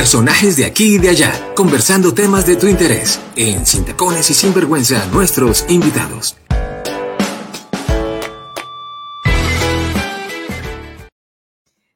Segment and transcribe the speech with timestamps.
[0.00, 3.20] Personajes de aquí y de allá, conversando temas de tu interés.
[3.36, 6.38] En Sin Tacones y Sinvergüenza, nuestros invitados.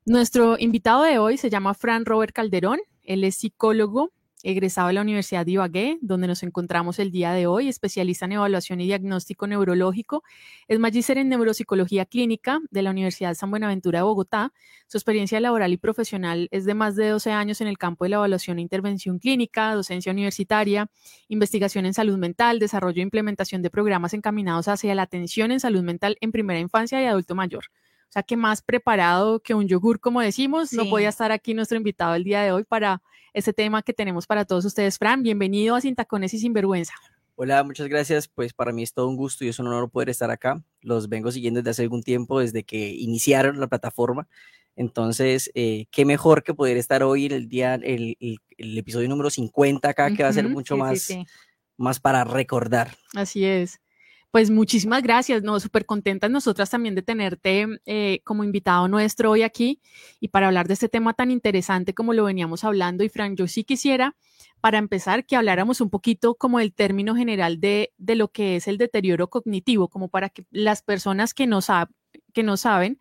[0.04, 2.78] Nuestro invitado de hoy se llama Fran Robert Calderón.
[3.04, 4.10] Él es psicólogo,
[4.44, 8.32] egresado de la Universidad de Ibagué, donde nos encontramos el día de hoy, especialista en
[8.32, 10.22] evaluación y diagnóstico neurológico,
[10.68, 14.52] es magíster en neuropsicología clínica de la Universidad de San Buenaventura de Bogotá.
[14.86, 18.10] Su experiencia laboral y profesional es de más de 12 años en el campo de
[18.10, 20.90] la evaluación e intervención clínica, docencia universitaria,
[21.28, 25.82] investigación en salud mental, desarrollo e implementación de programas encaminados hacia la atención en salud
[25.82, 27.64] mental en primera infancia y adulto mayor.
[28.14, 31.76] O sea que más preparado que un yogur, como decimos, no podía estar aquí nuestro
[31.76, 34.98] invitado el día de hoy para este tema que tenemos para todos ustedes.
[34.98, 36.94] Fran, bienvenido a Sin Tacones y Sinvergüenza.
[37.34, 38.28] Hola, muchas gracias.
[38.28, 40.62] Pues para mí es todo un gusto y es un honor poder estar acá.
[40.80, 44.28] Los vengo siguiendo desde hace algún tiempo, desde que iniciaron la plataforma.
[44.76, 49.28] Entonces, eh, qué mejor que poder estar hoy en el día, el, el, episodio número
[49.28, 51.08] 50 acá, que va a ser mucho más,
[51.76, 52.94] más para recordar.
[53.12, 53.80] Así es.
[54.34, 55.60] Pues muchísimas gracias, ¿no?
[55.60, 59.80] Súper contentas nosotras también de tenerte eh, como invitado nuestro hoy aquí
[60.18, 63.04] y para hablar de este tema tan interesante como lo veníamos hablando.
[63.04, 64.16] Y Fran, yo sí quisiera,
[64.60, 68.66] para empezar, que habláramos un poquito como el término general de, de lo que es
[68.66, 71.60] el deterioro cognitivo, como para que las personas que no,
[72.32, 72.98] que no saben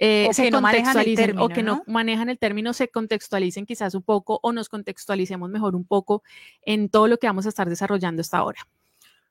[0.00, 1.84] eh, se no contextualicen o que ¿no?
[1.86, 6.24] manejan el término se contextualicen quizás un poco o nos contextualicemos mejor un poco
[6.62, 8.66] en todo lo que vamos a estar desarrollando hasta ahora.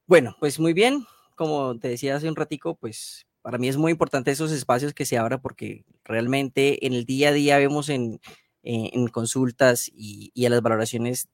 [0.07, 1.05] Bueno, pues muy bien
[1.35, 5.05] como te decía hace un ratico, pues para mí es muy importante esos espacios que
[5.05, 8.19] se abran porque realmente en el día a día vemos en,
[8.63, 11.29] en, consultas y, y a las valoraciones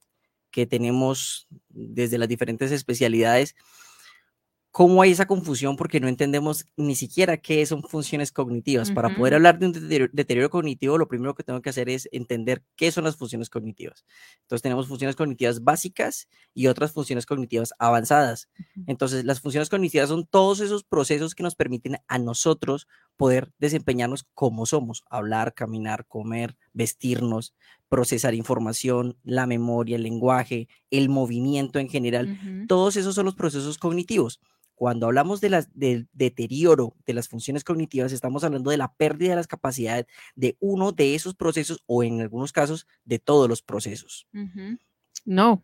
[0.51, 3.55] que tenemos desde las diferentes especialidades,
[4.71, 8.91] cómo hay esa confusión porque no entendemos ni siquiera qué son funciones cognitivas.
[8.91, 9.71] Para poder hablar de un
[10.13, 14.05] deterioro, cognitivo, lo primero que tengo que hacer es entender qué son las funciones cognitivas.
[14.41, 18.49] Entonces tenemos funciones cognitivas básicas y otras funciones cognitivas avanzadas.
[18.87, 22.87] Entonces las funciones cognitivas son todos esos procesos que nos permiten a nosotros
[23.17, 27.53] poder desempeñarnos como somos, hablar, caminar, comer, vestirnos,
[27.89, 32.65] procesar información, la memoria, el lenguaje, el movimiento en general.
[32.67, 34.39] Todos esos son los procesos cognitivos.
[34.75, 39.35] Cuando hablamos de del deterioro de las funciones cognitivas, estamos hablando de la pérdida de
[39.35, 44.25] las capacidades de uno de esos procesos o en algunos casos de todos los procesos.
[45.25, 45.61] No,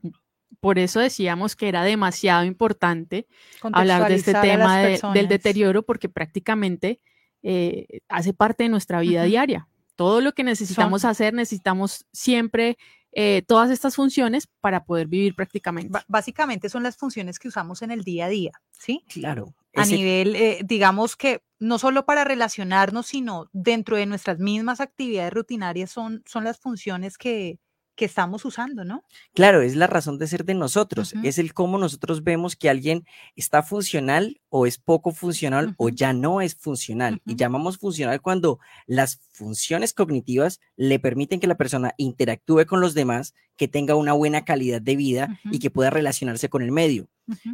[0.60, 3.26] por eso decíamos que era demasiado importante
[3.62, 4.80] hablar de este tema
[5.14, 7.00] del deterioro porque prácticamente
[7.42, 9.70] eh, hace parte de nuestra vida diaria.
[9.96, 12.78] Todo lo que necesitamos hacer, necesitamos siempre
[13.18, 15.98] eh, todas estas funciones para poder vivir prácticamente.
[16.08, 19.06] básicamente son las funciones que usamos en el día a día, ¿sí?
[19.08, 19.54] Claro.
[19.74, 25.34] A nivel, eh, digamos que no solo para relacionarnos, sino dentro de nuestras mismas actividades
[25.34, 27.60] rutinarias son, son las funciones que,
[27.96, 29.04] que estamos usando, ¿no?
[29.34, 33.06] Claro, es la razón de ser de nosotros, es el cómo nosotros vemos que alguien
[33.36, 37.22] está funcional o es poco funcional o ya no es funcional.
[37.26, 42.94] Y llamamos funcional cuando las funciones cognitivas le permiten que la persona interactúe con los
[42.94, 47.08] demás, que tenga una buena calidad de vida y que pueda relacionarse con el medio.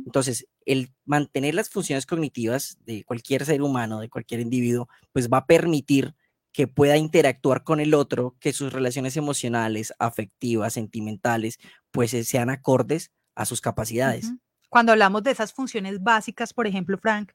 [0.06, 5.40] Entonces, el mantener las funciones cognitivas de cualquier ser humano, de cualquier individuo, pues va
[5.40, 6.16] a permitir
[6.51, 11.59] que pueda interactuar con el otro, que sus relaciones emocionales, afectivas, sentimentales,
[11.91, 14.31] pues eh, sean acordes a sus capacidades.
[14.69, 17.31] Cuando hablamos de esas funciones básicas, por ejemplo, Frank,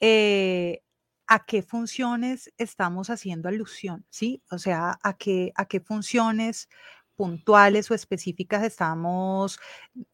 [0.00, 0.82] eh,
[1.26, 4.04] ¿a qué funciones estamos haciendo alusión?
[4.10, 4.42] ¿Sí?
[4.50, 6.68] O sea, ¿a qué, a qué funciones
[7.16, 9.58] puntuales o específicas estamos,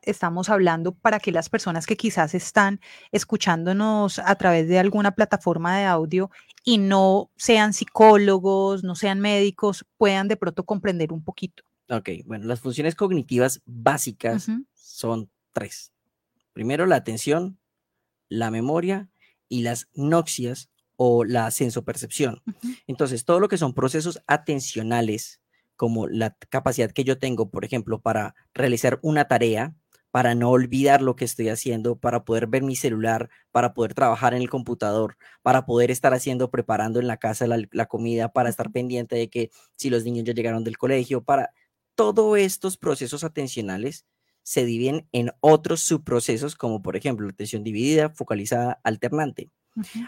[0.02, 2.80] estamos hablando para que las personas que quizás están
[3.12, 6.30] escuchándonos a través de alguna plataforma de audio
[6.64, 11.62] y no sean psicólogos, no sean médicos, puedan de pronto comprender un poquito.
[11.90, 15.92] Ok, bueno, las funciones cognitivas básicas son tres.
[16.52, 17.58] Primero, la atención,
[18.28, 19.08] la memoria
[19.48, 22.42] y las noxias o la sensopercepción.
[22.86, 25.40] Entonces, todo lo que son procesos atencionales,
[25.78, 29.76] como la capacidad que yo tengo, por ejemplo, para realizar una tarea,
[30.10, 34.34] para no olvidar lo que estoy haciendo, para poder ver mi celular, para poder trabajar
[34.34, 38.72] en el computador, para poder estar haciendo, preparando en la casa la, comida, para estar
[38.72, 41.52] pendiente de que si los niños ya llegaron del colegio, para
[41.94, 44.04] todos estos procesos atencionales
[44.42, 49.52] se dividen en otros subprocesos, como por ejemplo atención dividida, focalizada, alternante.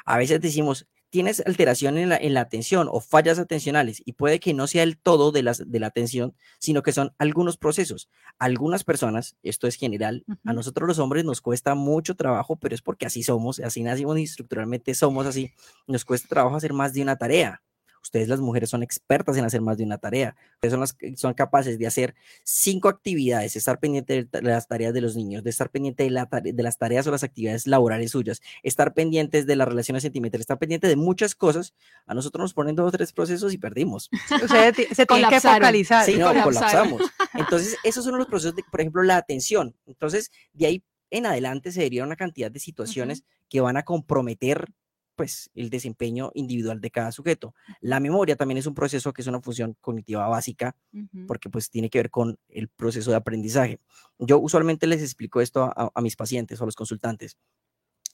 [0.05, 4.67] A veces decimos, tienes alteración en la, atención o fallas atencionales y puede que no
[4.67, 8.09] sea el todo de, las, de la atención, sino que son algunos procesos.
[8.39, 12.83] Algunas personas, esto es general, a nosotros los hombres nos cuesta mucho trabajo, pero es
[12.83, 15.53] porque así somos, así nacimos y estructuralmente somos así,
[15.87, 17.61] nos cuesta trabajo hacer más de una tarea
[18.03, 20.37] Ustedes las mujeres son expertas en hacer más de una tarea.
[20.55, 22.15] Ustedes son, las, son capaces de hacer
[22.45, 26.29] cinco actividades, estar pendiente de las tareas de los niños, de estar pendiente de, la,
[26.31, 30.59] de las tareas o las actividades laborales suyas, estar pendientes de las relaciones sentimentales, estar
[30.59, 31.75] pendiente de muchas cosas.
[32.07, 34.11] A nosotros nos ponen dos o tres procesos y perdimos.
[34.43, 36.05] O sea, se tiene que focalizar.
[36.05, 37.03] Sí, no, colapsamos.
[37.35, 39.77] Entonces, esos son los procesos de, por ejemplo, la atención.
[39.87, 44.73] Entonces, de ahí en adelante se vería una cantidad de situaciones que van a comprometer
[45.21, 47.55] pues el desempeño individual de cada sujeto.
[47.83, 50.75] La memoria también es un proceso que es una función cognitiva básica
[51.27, 53.81] porque pues tiene que ver con el proceso de aprendizaje.
[54.19, 57.37] Yo usualmente les explico esto a, a mis pacientes o a los consultantes.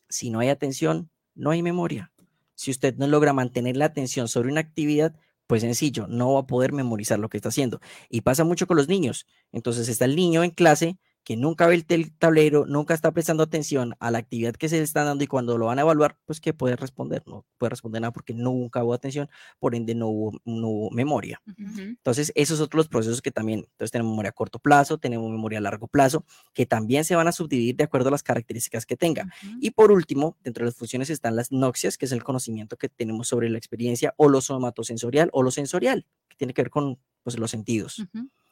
[0.08, 2.10] Si no hay atención, no hay memoria.
[2.56, 5.14] Si usted no logra mantener la atención sobre una actividad,
[5.46, 7.78] pues sencillo, no va a poder memorizar lo que está haciendo.
[8.08, 9.28] Y pasa mucho con los niños.
[9.52, 13.96] Entonces está el niño en clase que nunca ve el tablero, nunca está prestando atención
[13.99, 16.40] a la actividad que se le está dando y cuando lo van a evaluar, pues
[16.40, 19.28] que puede responder, no puede responder nada porque nunca hubo atención,
[19.58, 21.43] por ende no hubo, memoria.
[21.56, 25.58] Entonces, esos son otros procesos que también, entonces tenemos memoria a corto plazo, tenemos memoria
[25.58, 26.25] a largo plazo,
[26.55, 29.28] que también se van a subdividir de acuerdo a las características que tenga.
[29.61, 32.88] Y por último, dentro de las funciones están las noxias, que es el conocimiento que
[32.88, 37.00] tenemos sobre la experiencia, o lo somatosensorial o lo sensorial, que tiene que ver con
[37.25, 38.06] pues, los sentidos.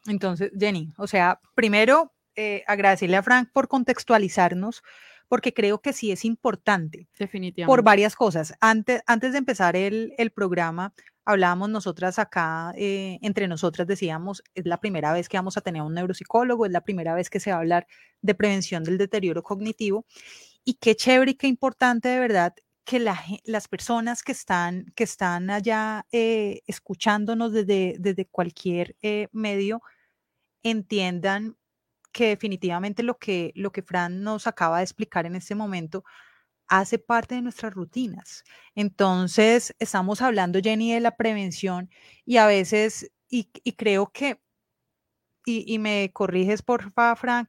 [0.07, 4.83] Entonces, Jenny, o sea, primero eh, agradecerle a Frank por contextualizarnos,
[5.29, 7.09] porque creo que sí es importante.
[7.19, 7.71] Definitivamente.
[7.71, 8.55] Por varias cosas.
[8.61, 10.95] Antes, antes de empezar el, el programa,
[11.25, 15.83] hablábamos nosotras acá, eh, entre nosotras decíamos, es la primera vez que vamos a tener
[15.83, 17.87] un neuropsicólogo, es la primera vez que se va a hablar
[18.21, 20.05] de prevención del deterioro cognitivo.
[20.65, 22.55] Y qué chévere y qué importante de verdad
[22.85, 28.95] que las personas que están, que están allá eh, escuchándonos desde, desde cualquier
[29.33, 29.81] medio
[30.63, 31.57] entiendan
[32.15, 36.05] que definitivamente lo que, lo que Fran nos acaba de explicar en este momento
[36.69, 38.45] hace parte de nuestras rutinas.
[38.75, 41.91] Entonces, estamos hablando, Jenny, de la prevención
[42.25, 44.41] y a veces, y, creo que,
[45.45, 47.49] y, me corriges por favor, Frank,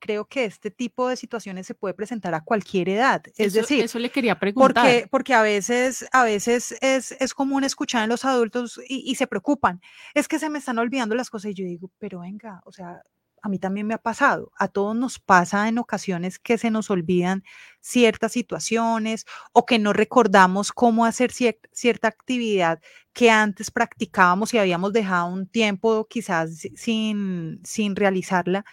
[0.00, 3.22] creo que este tipo de situaciones se puede presentar a cualquier edad.
[3.36, 4.84] Es decir, eso le quería preguntar.
[4.84, 9.16] Porque, porque a veces, a veces es, es común escuchar en los adultos y, y,
[9.16, 9.82] se preocupan.
[10.14, 13.02] Es que se me están olvidando las cosas y yo digo, pero venga, o sea,
[13.42, 16.90] a mí también me ha pasado, a todos nos pasa en ocasiones que se nos
[16.90, 17.44] olvidan
[17.80, 22.80] ciertas situaciones o que no recordamos cómo hacer cierta actividad
[23.12, 28.64] que antes practicábamos y habíamos dejado un tiempo quizás sin, sin realizarla.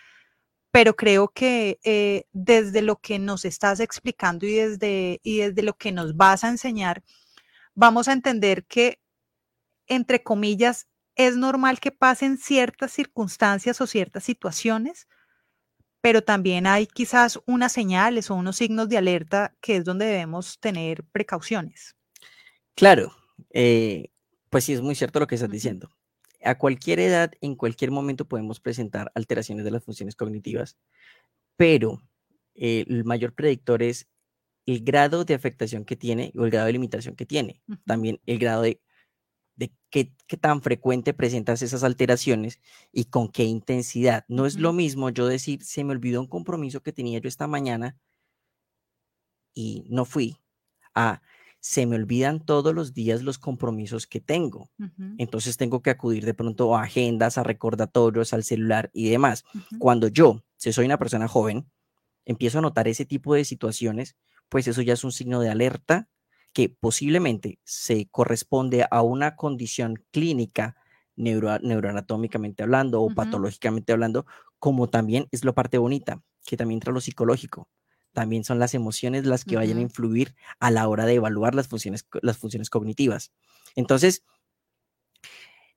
[0.72, 5.78] Pero creo que eh, desde lo que nos estás explicando y desde, y desde lo
[5.78, 7.04] que nos vas a enseñar,
[7.76, 9.00] vamos a entender que,
[9.88, 15.08] entre comillas, es normal que pasen ciertas circunstancias o ciertas situaciones,
[16.02, 20.60] pero también hay quizás unas señales o unos signos de alerta que es donde debemos
[20.60, 21.96] tener precauciones.
[22.76, 23.14] Claro,
[23.52, 24.12] eh,
[24.50, 25.90] pues sí, es muy cierto lo que estás diciendo.
[26.44, 30.78] A cualquier edad, en cualquier momento podemos presentar alteraciones de las funciones cognitivas,
[31.56, 32.02] pero
[32.54, 34.08] eh, el mayor predictor es
[34.66, 37.62] el grado de afectación que tiene o el grado de limitación que tiene.
[37.86, 38.82] También el grado de
[39.56, 42.60] de qué, tan frecuente presentas esas alteraciones
[42.92, 44.26] y con qué intensidad.
[44.28, 47.48] No es lo mismo yo decir, se me olvidó un compromiso que tenía yo esta
[47.48, 47.98] mañana
[49.54, 50.38] y no fui,
[50.94, 51.22] a
[51.60, 54.70] se me olvidan todos los días los compromisos que tengo.
[55.18, 59.46] Entonces tengo que acudir de pronto a agendas, a recordatorios, al celular y demás.
[59.80, 61.68] Cuando yo, si soy una persona joven,
[62.24, 64.16] empiezo a notar ese tipo de situaciones,
[64.48, 66.08] pues eso ya es un signo de alerta
[66.56, 70.78] que posiblemente se corresponde a una condición clínica
[71.18, 74.26] neuroanatómicamente hablando o patológicamente hablando,
[74.58, 77.68] como también es la parte bonita, que también entra lo psicológico.
[78.14, 81.68] También son las emociones las que vayan a influir a la hora de evaluar las
[81.68, 83.34] funciones, las funciones cognitivas.
[83.76, 84.24] Entonces,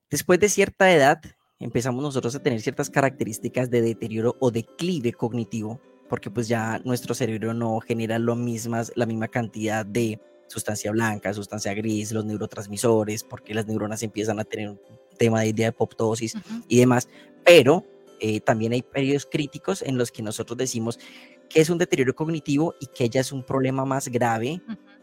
[0.09, 1.19] después de cierta edad,
[1.59, 7.13] empezamos nosotros a tener ciertas características de deterioro o declive cognitivo, porque pues ya nuestro
[7.13, 13.23] cerebro no genera lo mismas, la misma cantidad de sustancia blanca, sustancia gris, los neurotransmisores,
[13.23, 14.79] porque las neuronas empiezan a tener un
[15.17, 16.35] tema de idea de apoptosis
[16.67, 17.07] y demás,
[17.45, 17.85] pero
[18.19, 20.99] eh, también hay periodos críticos en los que nosotros decimos
[21.47, 24.61] que es un deterioro cognitivo y que ya es un problema más grave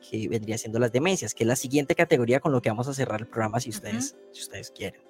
[0.08, 2.94] que vendría siendo las demencias, que es la siguiente categoría con lo que vamos a
[2.94, 5.00] cerrar el programa si ustedes, si ustedes quieren.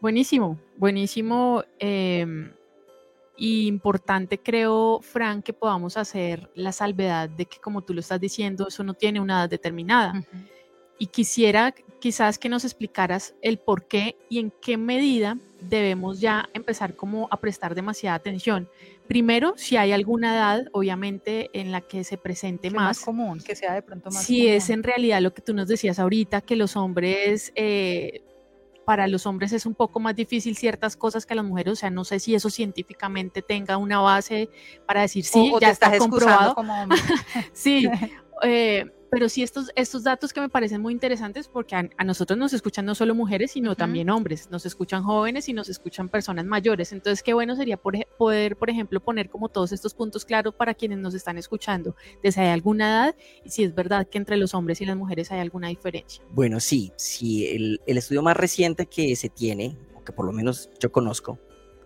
[0.00, 1.62] Buenísimo, buenísimo.
[1.78, 2.52] Em,
[3.40, 8.20] y importante creo, Frank, que podamos hacer la salvedad de que, como tú lo estás
[8.20, 10.12] diciendo, eso no tiene una edad determinada.
[10.98, 16.50] y quisiera quizás que nos explicaras el por qué y en qué medida debemos ya
[16.52, 18.68] empezar como a prestar demasiada atención.
[19.08, 22.98] Primero, si hay alguna edad, obviamente, en la que se presente más.
[22.98, 23.00] más.
[23.00, 25.98] común, que sea de pronto más Si es en realidad lo que tú nos decías
[25.98, 28.22] ahorita, que los hombres, eh,
[28.84, 31.90] para los hombres es un poco más difícil ciertas cosas que las mujeres, o sea,
[31.90, 34.50] no sé si eso científicamente tenga una base
[34.86, 36.54] para decir sí, ya está comprobado.
[36.54, 36.74] Como
[37.52, 37.88] sí,
[38.42, 42.52] eh, pero sí estos, estos datos que me parecen muy interesantes porque a, nosotros nos
[42.52, 46.92] escuchan no solo mujeres, sino también hombres, nos escuchan jóvenes y nos escuchan personas mayores.
[46.92, 50.98] Entonces, qué bueno sería poder, por ejemplo, poner como todos estos puntos claros para quienes
[50.98, 54.54] nos están escuchando, de si hay alguna edad y si es verdad que entre los
[54.54, 56.22] hombres y las mujeres hay alguna diferencia.
[56.30, 60.32] Bueno, sí, sí, el, el estudio más reciente que se tiene, o que por lo
[60.32, 61.38] menos yo conozco,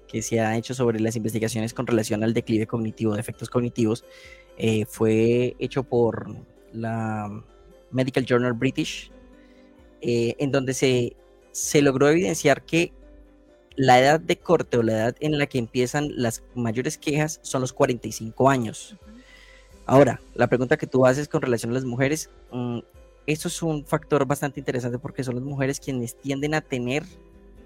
[0.07, 4.05] que se ha hecho sobre las investigaciones con relación al declive cognitivo, de efectos cognitivos,
[4.57, 6.37] eh, fue hecho por
[6.75, 7.43] la
[7.91, 9.11] Medical Journal British,
[10.03, 11.17] eh, en donde se,
[11.53, 12.93] se logró evidenciar que
[13.77, 17.61] la edad de corte o la edad en la que empiezan las mayores quejas son
[17.61, 18.97] los 45 años.
[19.87, 22.79] Ahora, la pregunta que tú haces con relación a las mujeres, mm,
[23.27, 27.05] eso es un factor bastante interesante porque son las mujeres quienes tienden a tener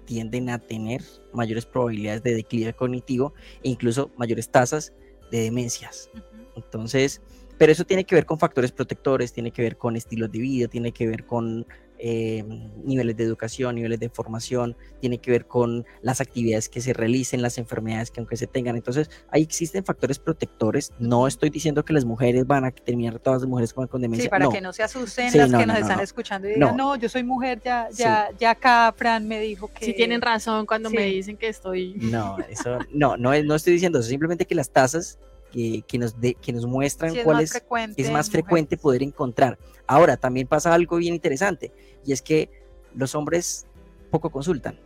[0.09, 4.91] tienden a tener mayores probabilidades de declive cognitivo e incluso mayores tasas
[5.29, 6.09] de demencias.
[6.55, 7.21] Entonces,
[7.59, 10.67] pero eso tiene que ver con factores protectores, tiene que ver con estilos de vida,
[10.69, 12.41] tiene que ver con eh,
[12.85, 17.41] niveles de educación, niveles de formación, tiene que ver con las actividades que se realicen,
[17.41, 18.77] las enfermedades que aunque se tengan.
[18.77, 20.93] Entonces, ahí existen factores protectores.
[20.99, 24.23] No estoy diciendo que las mujeres van a terminar todas las mujeres con, demencia.
[24.23, 26.95] Sí, para que no se asusten las que nos están escuchando y digan, no.
[26.95, 29.83] yo soy mujer, ya, ya, ya acá Fran me dijo que...
[29.83, 31.95] Sí, tienen razón cuando me dicen que estoy...
[31.95, 35.19] No, eso, no, no, no estoy diciendo eso, simplemente que las tasas
[35.51, 37.61] que, nos, de, que nos muestran cuál es,
[37.97, 39.57] es más frecuente poder encontrar.
[39.87, 41.71] Ahora, también pasa algo bien interesante,
[42.05, 42.49] y es que
[42.95, 43.65] los hombres
[44.11, 44.79] poco consultan.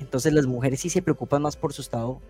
[0.00, 2.20] Entonces las mujeres sí se preocupan más por su estado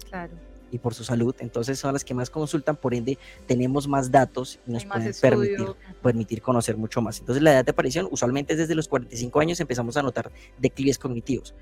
[0.70, 4.58] y por su salud, entonces son las que más consultan, por ende tenemos más datos
[4.66, 5.66] y nos pueden permitir,
[6.02, 7.20] permitir conocer mucho más.
[7.20, 10.98] Entonces la edad de aparición usualmente es desde los 45 años empezamos a notar declives
[10.98, 11.54] cognitivos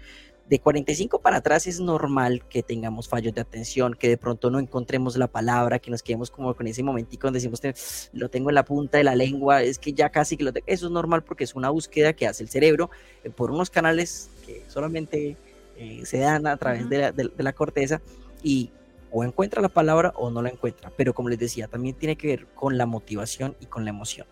[0.51, 4.59] de 45 para atrás es normal que tengamos fallos de atención, que de pronto no
[4.59, 8.57] encontremos la palabra, que nos quedemos como con ese momentico donde decimos, lo tengo en
[8.57, 10.67] la punta de la lengua, es que ya casi que lo tengo.
[10.67, 12.91] Eso es normal porque es una búsqueda que hace el cerebro
[13.23, 15.37] eh, por unos canales que solamente
[15.79, 18.03] eh, se dan a través de, la, de la corteza
[18.43, 18.73] y
[19.13, 20.91] o encuentra la palabra o no la encuentra.
[20.97, 24.27] Pero como les decía, también tiene que ver con la motivación y con la emoción.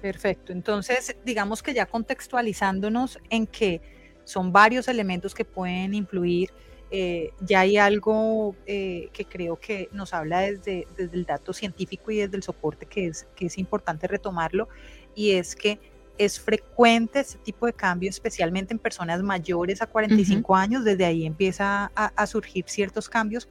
[0.00, 0.52] Perfecto.
[0.52, 3.80] Entonces, digamos que ya contextualizándonos en que
[4.24, 6.50] son varios elementos que pueden influir.
[6.90, 12.10] Eh, ya hay algo eh, que creo que nos habla desde, desde, el dato científico
[12.10, 14.68] y desde el soporte que es, que es importante retomarlo,
[15.14, 15.80] y es que
[16.18, 21.24] es frecuente este tipo de cambio, especialmente en personas mayores a 45 años, desde ahí
[21.24, 23.48] empieza a, a, surgir ciertos cambios.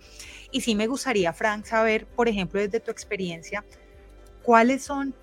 [0.51, 3.65] Y sí me gustaría, Frank, saber, por ejemplo, desde tu experiencia,
[4.43, 5.15] cuáles son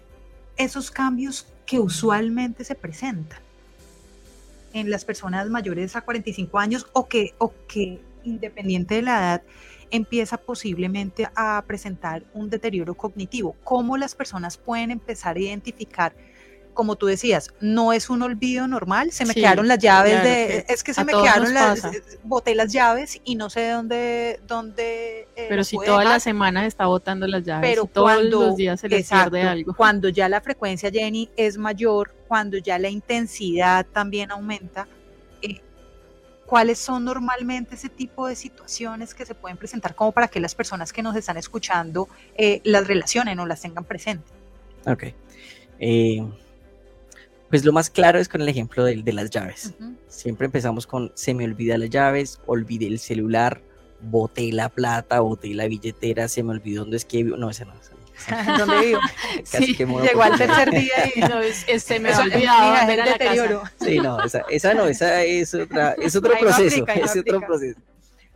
[0.57, 3.48] esos cambios que usualmente se presentan
[4.73, 9.43] en las personas mayores a 45 años o que, o que independiente de la edad
[9.91, 13.57] empieza posiblemente a presentar un deterioro cognitivo.
[13.65, 16.15] ¿Cómo las personas pueden empezar a identificar
[16.79, 20.85] como tú decías, no es un olvido normal, se me quedaron las llaves de, es
[20.85, 21.83] que se me quedaron las,
[22.23, 25.27] boté las llaves y no sé dónde, dónde.
[25.35, 28.89] Eh, pero si todas las semanas está botando las llaves, pero todos los días se
[28.89, 29.75] le pierde algo.
[29.75, 34.87] Cuando ya la frecuencia, Jenny, es mayor, cuando ya la intensidad también aumenta,
[35.43, 35.61] eh,
[36.47, 40.55] ¿cuáles son normalmente ese tipo de situaciones que se pueden presentar como para que las
[40.55, 44.31] personas que nos están escuchando eh, las relacionen o las tengan presentes?
[44.87, 45.07] Ok.
[47.51, 49.75] Pues lo más claro es con el ejemplo de, de las llaves.
[50.09, 53.63] Siempre empezamos con se me olvida las llaves, olvidé el celular,
[54.01, 57.37] boté la plata, boté la billetera, se me olvidó dónde es que vivo.
[57.37, 57.73] No, ese no.
[58.59, 59.01] ¿Dónde vivo?
[59.51, 63.19] Casi que llegó al tercer día y no, es, se me olvidado volver a la
[63.19, 63.73] casa.
[63.81, 67.81] Sí, no, esa, esa no, esa es, otra, es otro proceso, es otro proceso.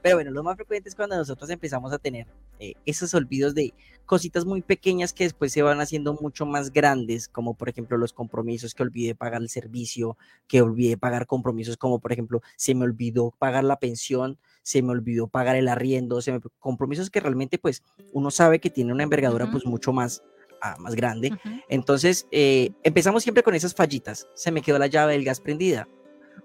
[0.03, 2.27] Pero bueno, lo más frecuente es cuando nosotros empezamos a tener
[2.59, 3.73] eh, esos olvidos de
[4.05, 8.13] cositas muy pequeñas que después se van haciendo mucho más grandes, como por ejemplo los
[8.13, 10.19] compromisos que olvidé pagar el servicio,
[10.49, 14.91] que olvidé pagar compromisos como por ejemplo se me olvidó pagar la pensión, se me
[14.91, 17.83] olvidó pagar el arriendo, se me, compromisos que realmente pues
[18.13, 20.23] uno sabe que tiene una envergadura pues mucho más
[20.61, 21.33] ah, más grande.
[21.69, 24.29] Entonces, eh, empezamos siempre con esas fallitas.
[24.35, 25.89] Se me quedó la llave del gas prendida.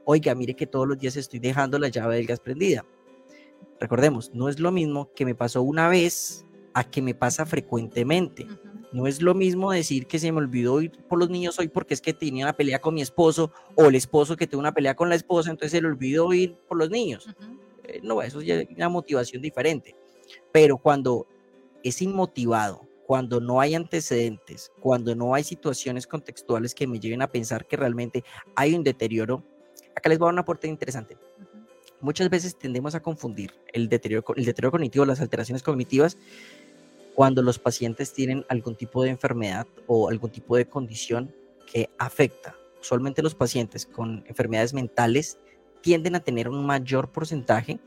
[0.06, 2.86] Oiga, mire que todos los días estoy dejando la llave del gas prendida.
[3.80, 8.48] Recordemos, no es lo mismo que me pasó una vez a que me pasa frecuentemente.
[8.92, 11.94] No es lo mismo decir que se me olvidó ir por los niños hoy porque
[11.94, 14.96] es que tenía una pelea con mi esposo o el esposo que tuvo una pelea
[14.96, 17.28] con la esposa, entonces se le olvidó ir por los niños.
[17.84, 19.96] Eh, no, eso ya es una motivación diferente.
[20.52, 21.28] Pero cuando
[21.84, 27.32] es inmotivado, cuando no hay antecedentes, cuando no hay situaciones contextuales que me lleven a
[27.32, 28.24] pensar que realmente
[28.56, 29.44] hay un deterioro,
[29.96, 31.18] acá les voy a dar una aporte interesante.
[32.00, 36.18] Muchas veces tendemos a confundir el deterioro, el deterioro cognitivo, las alteraciones cognitivas,
[37.16, 41.34] cuando los pacientes tienen algún tipo de enfermedad o algún tipo de condición
[41.66, 42.56] que afecta.
[42.80, 45.40] Usualmente los pacientes con enfermedades mentales
[45.82, 47.80] tienden a tener un mayor porcentaje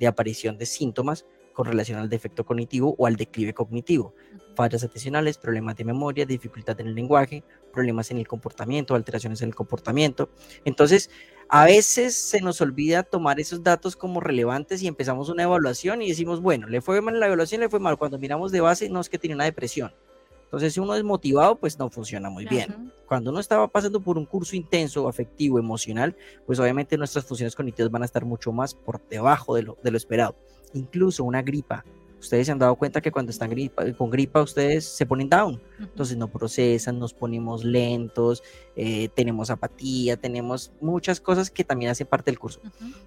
[0.00, 1.26] de aparición de síntomas
[1.58, 4.14] con relación al defecto cognitivo o al declive cognitivo.
[4.54, 9.48] Fallas atencionales, problemas de memoria, dificultad en el lenguaje, problemas en el comportamiento, alteraciones en
[9.48, 10.30] el comportamiento.
[10.64, 11.10] Entonces,
[11.48, 16.10] a veces se nos olvida tomar esos datos como relevantes y empezamos una evaluación y
[16.10, 17.98] decimos, bueno, le fue mal la evaluación, le fue mal.
[17.98, 19.92] Cuando miramos de base, no es que tiene una depresión.
[20.44, 22.92] Entonces, si uno es motivado, pues no funciona muy bien.
[23.08, 26.14] Cuando uno estaba pasando por un curso intenso, afectivo, emocional,
[26.46, 29.90] pues obviamente nuestras funciones cognitivas van a estar mucho más por debajo de lo, de
[29.90, 30.36] lo esperado.
[30.74, 31.84] Incluso una gripa,
[32.20, 33.50] Ustedes se han dado cuenta que cuando están
[33.96, 38.42] con gripa ustedes se ponen down, entonces no procesan, nos ponemos lentos,
[38.74, 42.60] eh, tenemos apatía, tenemos muchas cosas que también hacen parte del curso.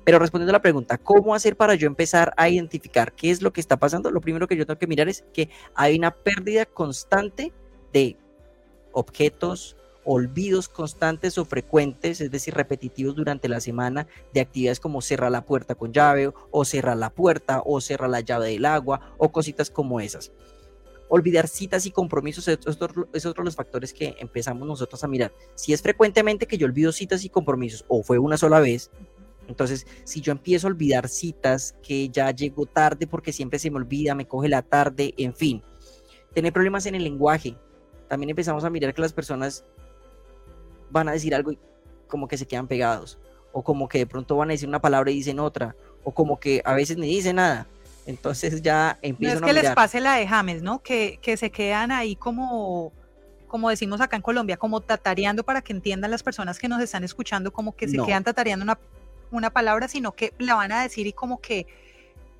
[0.06, 3.52] Pero respondiendo a la pregunta, ¿cómo hacer para yo empezar a identificar qué es lo
[3.52, 4.12] que está pasando?
[4.12, 7.52] Lo primero que yo tengo que mirar es que hay una pérdida constante
[7.92, 8.16] de
[8.94, 15.32] objetos, olvidos constantes o frecuentes, es decir, repetitivos durante la semana de actividades como cerrar
[15.32, 19.32] la puerta con llave o cerrar la puerta o cerrar la llave del agua o
[19.32, 20.32] cositas como esas.
[21.10, 25.34] Olvidar citas y compromisos es otro, de los factores que empezamos nosotros a mirar.
[25.56, 28.90] Si es frecuentemente que yo olvido citas y compromisos o fue una sola vez,
[29.48, 33.78] entonces, si yo empiezo a olvidar citas, que ya llego tarde porque siempre se me
[33.78, 35.62] olvida, me coge la tarde, en fin,
[36.34, 37.58] tener problemas en el lenguaje.
[38.08, 39.66] También empezamos a mirar que las personas
[40.92, 41.60] van a decir algo y
[42.08, 43.18] como que se quedan pegados,
[43.52, 46.40] o como que de pronto van a decir una palabra y dicen otra, o como
[46.40, 47.68] que a veces ni dicen nada.
[48.06, 50.82] Entonces ya empiezan no es que les pase la de James, ¿no?
[50.82, 52.92] Que, que se quedan ahí como,
[53.48, 57.04] como decimos acá en Colombia, como tatareando para que entiendan las personas que nos están
[57.04, 58.80] escuchando, como que se quedan tatareando una,
[59.30, 61.68] una palabra, sino que la van a decir y como que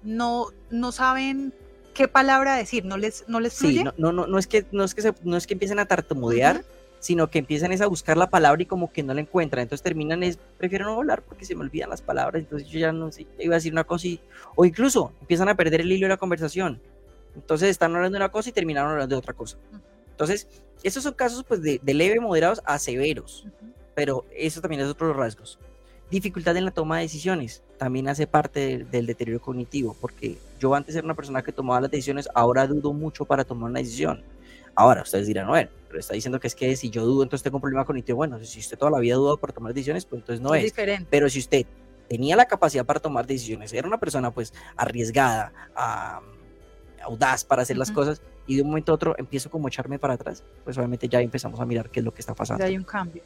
[0.04, 1.54] no, no saben
[1.94, 3.80] qué palabra decir, no les, no les fluye.
[3.80, 6.64] Sí, no, no, no, es que, no es que, no es que empiecen a tartamudear,
[7.02, 10.24] sino que empiezan a buscar la palabra y como que no la encuentran, entonces terminan
[10.24, 13.28] es, prefiero no hablar porque se me olvidan las palabras, entonces yo ya no sé,
[13.40, 14.22] iba a decir una cosa y,
[14.56, 16.80] o incluso empiezan a perder el hilo de la conversación,
[17.36, 19.58] entonces están hablando de una cosa y terminaron hablando de otra cosa.
[20.12, 20.48] Entonces,
[20.84, 23.48] esos son casos pues de, leve, moderados a severos,
[23.96, 25.60] pero eso también es otro de los rasgos.
[26.12, 30.96] Dificultad en la toma de decisiones también hace parte del deterioro cognitivo, porque yo antes
[30.96, 34.24] era una persona que tomaba las decisiones, ahora dudo mucho para tomar una decisión.
[34.76, 37.58] Ahora, ustedes dirán, bueno, pero está diciendo que es que si yo dudo, entonces tengo
[37.58, 38.18] un problema cognitivo.
[38.18, 40.64] Bueno, si usted toda la vida dudado para tomar decisiones, pues entonces no es.
[40.64, 41.08] Diferente.
[41.10, 41.66] Pero si usted
[42.08, 45.52] tenía la capacidad para tomar decisiones, era una persona pues arriesgada,
[47.04, 50.00] audaz para hacer las cosas, y de un momento a otro empiezo como a echarme
[50.00, 52.64] para atrás, pues obviamente ya empezamos a mirar qué es lo que está pasando.
[52.64, 53.24] Ya hay un cambio.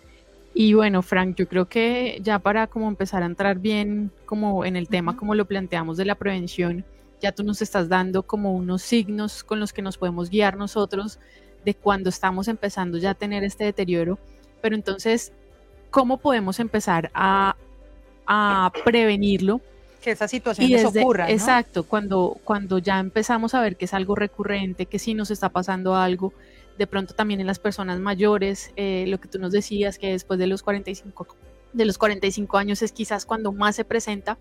[0.54, 4.76] Y bueno, Frank, yo creo que ya para como empezar a entrar bien como en
[4.76, 6.86] el tema, como lo planteamos de la prevención,
[7.22, 11.20] ya tú nos estás dando como unos signos con los que nos podemos guiar nosotros
[11.64, 14.20] de cuando estamos empezando ya a tener este deterioro.
[14.62, 15.32] Pero entonces,
[15.90, 17.56] ¿cómo podemos empezar a,
[18.84, 19.62] prevenirlo?
[20.02, 21.30] Que esa situación les ocurra.
[21.32, 25.50] Exacto, cuando, cuando ya empezamos a ver que es algo recurrente, que sí nos está
[25.50, 26.34] pasando algo,
[26.78, 30.38] de pronto también en las personas mayores, eh, lo que tú nos decías, que después
[30.40, 31.28] de los 45
[31.74, 34.38] de los 45 años es quizás cuando más se presenta.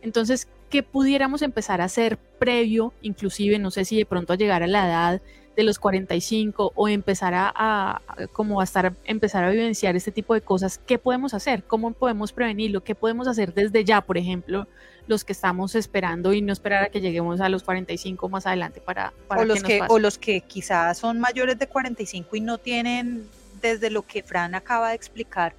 [0.00, 4.62] Entonces, ¿qué pudiéramos empezar a hacer previo, inclusive, no sé si de pronto a llegar
[4.62, 5.22] a la edad
[5.56, 8.00] de los 45 o empezar a,
[8.32, 11.64] como a estar, empezar a vivenciar este tipo de cosas, ¿qué podemos hacer?
[11.64, 12.84] ¿Cómo podemos prevenirlo?
[12.84, 14.68] ¿Qué podemos hacer desde ya, por ejemplo,
[15.08, 18.80] los que estamos esperando y no esperar a que lleguemos a los 45 más adelante
[18.80, 22.58] para, para o los que, o los que quizás son mayores de 45 y no
[22.58, 23.26] tienen
[23.60, 25.54] desde lo que Fran acaba de explicar,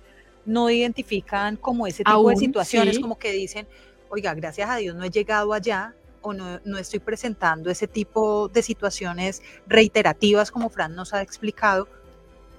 [0.46, 3.68] no identifican como ese tipo de situaciones, como que dicen,
[4.10, 8.50] oiga, gracias a Dios no he llegado allá, o no, no, estoy presentando ese tipo
[8.50, 11.88] de situaciones reiterativas como Fran nos ha explicado,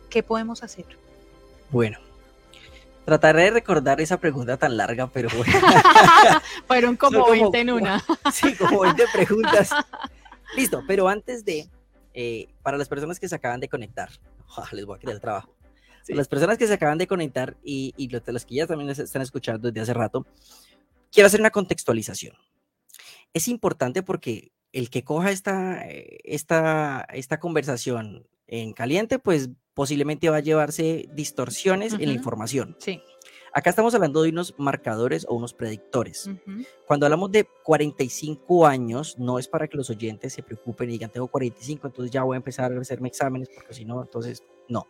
[0.09, 0.87] ¿qué podemos hacer?
[1.71, 1.99] Bueno,
[3.05, 5.53] trataré de recordar esa pregunta tan larga, pero bueno.
[6.67, 8.03] Fueron como, 20 en una.
[8.33, 9.71] sí, como 20 preguntas.
[10.57, 11.69] Listo, pero antes de,
[12.15, 14.11] eh, para las personas que se acaban de conectar,
[14.73, 15.55] les voy a quitar el trabajo.
[16.09, 19.69] Las personas que se acaban de conectar y, y los que ya también están escuchando
[19.69, 20.27] desde hace rato,
[21.11, 22.37] quiero hacer una contextualización
[23.35, 30.29] es importante porque el que coja esta, eh, esta, esta conversación en caliente, pues posiblemente
[30.29, 32.77] va a llevarse distorsiones en la información.
[32.79, 33.01] Sí.
[33.53, 36.31] Acá estamos hablando de unos marcadores o unos predictores.
[36.87, 41.11] Cuando hablamos de 45 años, no es para que los oyentes se preocupen y digan,
[41.11, 44.87] tengo 45, entonces ya voy a empezar a hacerme exámenes, porque si no, entonces no.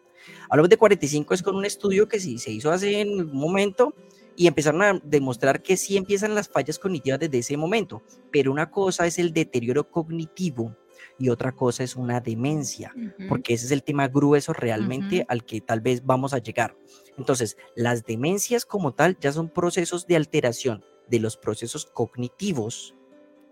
[0.50, 3.94] Hablamos de 45 es con un estudio que sí se hizo hace un momento
[4.40, 8.70] y empezaron a demostrar que sí empiezan las fallas cognitivas desde ese momento, pero una
[8.70, 10.74] cosa es el deterioro cognitivo
[11.18, 12.94] y otra cosa es una demencia,
[13.29, 16.74] porque ese es el tema grueso realmente al que tal vez vamos a llegar.
[17.18, 22.94] Entonces, las demencias como tal ya son procesos de alteración de los procesos cognitivos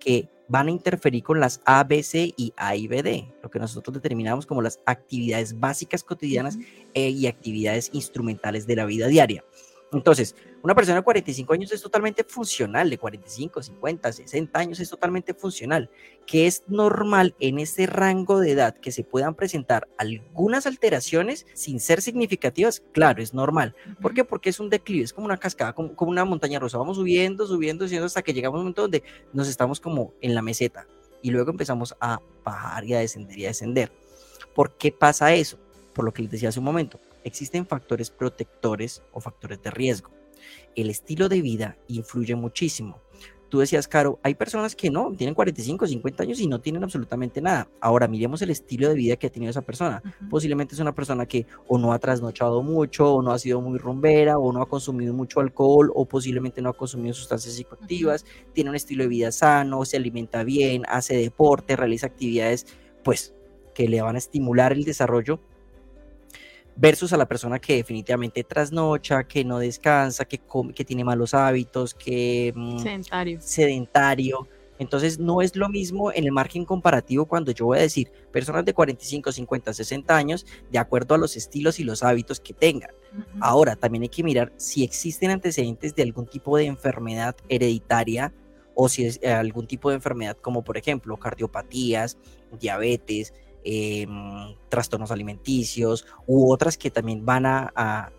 [0.01, 3.51] que van a interferir con las A, B, C y A y B, D, lo
[3.51, 6.57] que nosotros determinamos como las actividades básicas cotidianas
[6.95, 9.45] e, y actividades instrumentales de la vida diaria.
[9.93, 14.91] Entonces, una persona de 45 años es totalmente funcional, de 45, 50, 60 años es
[14.91, 15.89] totalmente funcional,
[16.27, 21.81] que es normal en ese rango de edad que se puedan presentar algunas alteraciones sin
[21.81, 23.75] ser significativas, claro, es normal.
[24.03, 24.25] ¿Por qué?
[24.25, 27.87] Porque es un declive, es como una cascada, como, una montaña rusa, vamos subiendo, subiendo,
[27.87, 30.87] subiendo hasta que llegamos a un momento donde nos estamos como en la meseta
[31.23, 33.91] y luego empezamos a bajar y a descender y a descender.
[34.55, 35.59] ¿Por qué pasa eso?
[35.95, 40.11] Por lo que les decía hace un momento, existen factores protectores o factores de riesgo.
[40.75, 43.01] El estilo de vida influye muchísimo.
[43.49, 47.41] Tú decías, Caro, hay personas que no, tienen 45, 50 años y no tienen absolutamente
[47.41, 47.69] nada.
[47.81, 50.03] Ahora, miremos el estilo de vida que ha tenido esa persona.
[50.29, 53.79] Posiblemente es una persona que o no ha trasnochado mucho, o no ha sido muy
[53.79, 58.69] rumbera, o no ha consumido mucho alcohol, o posiblemente no ha consumido sustancias psicoactivas, tiene
[58.69, 62.67] un estilo de vida sano, se alimenta bien, hace deporte, realiza actividades,
[63.03, 63.35] pues,
[63.75, 65.41] que le van a estimular el desarrollo
[66.79, 70.41] versus a la persona que definitivamente trasnocha, que no descansa, que,
[70.75, 72.53] que tiene malos hábitos, que...
[72.55, 73.41] Mm, sedentario.
[73.41, 74.49] Sedentario.
[74.79, 78.65] Entonces no es lo mismo en el margen comparativo cuando yo voy a decir personas
[78.65, 82.91] de 45, 50, 60 años de acuerdo a los estilos y los hábitos que tengan.
[83.41, 88.33] Ahora también hay que mirar si existen antecedentes de algún tipo de enfermedad hereditaria
[88.75, 92.17] o si es eh, algún tipo de enfermedad como por ejemplo cardiopatías,
[92.61, 98.13] diabetes, Em, trastornos alimenticios u otras que también van a,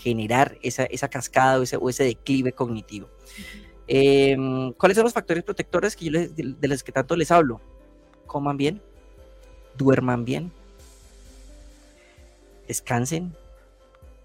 [0.00, 3.08] generar esa, cascada o ese, declive cognitivo.
[3.86, 7.60] Em, ¿Cuáles son los factores protectores que yo de, los que tanto les hablo?
[8.26, 8.80] Coman bien,
[9.76, 10.50] duerman bien,
[12.66, 13.34] descansen,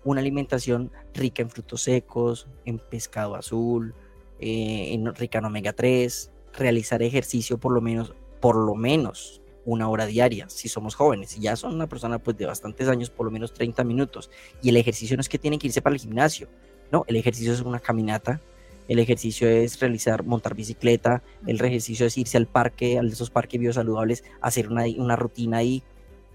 [0.04, 3.94] una alimentación rica en frutos secos, en pescado azul,
[4.39, 9.89] eh, en rica en omega 3, realizar ejercicio por lo menos, por lo menos una
[9.89, 13.25] hora diaria, si somos jóvenes, si ya son una persona pues de bastantes años, por
[13.25, 14.30] lo menos 30 minutos,
[14.62, 16.47] y el ejercicio no es que tienen que irse para el gimnasio,
[16.91, 18.39] no, el ejercicio es una caminata,
[18.88, 23.60] el ejercicio es realizar, montar bicicleta, el ejercicio es irse al parque, a esos parques
[23.60, 25.84] biosaludables, hacer una, una rutina ahí,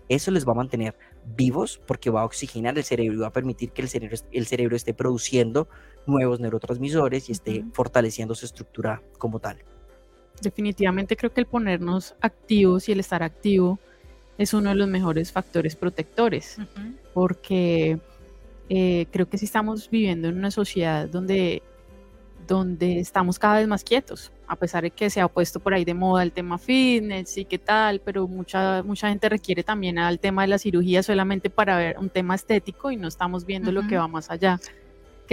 [0.09, 0.97] eso les va a mantener
[1.37, 4.47] vivos porque va a oxigenar el cerebro y va a permitir que el cerebro, el
[4.47, 5.69] cerebro esté produciendo
[6.07, 9.63] nuevos neurotransmisores y esté fortaleciendo su estructura como tal
[10.41, 13.79] definitivamente creo que el ponernos activos y el estar activo
[14.39, 16.57] es uno de los mejores factores protectores,
[17.13, 17.99] porque
[18.71, 21.63] eh, creo que si estamos viviendo en una sociedad donde,
[22.47, 25.85] donde estamos cada vez más quietos, a pesar de que se ha puesto por ahí
[25.85, 30.19] de moda el tema fitness y qué tal, pero mucha, mucha gente requiere también al
[30.19, 33.87] tema de la cirugía solamente para ver un tema estético y no estamos viendo lo
[33.87, 34.59] que va más allá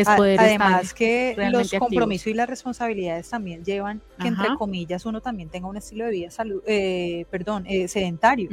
[0.05, 5.49] poder Además que los compromisos y las responsabilidades también llevan que entre comillas uno también
[5.49, 8.49] tenga un estilo de vida salud, eh, perdón, eh, sedentario,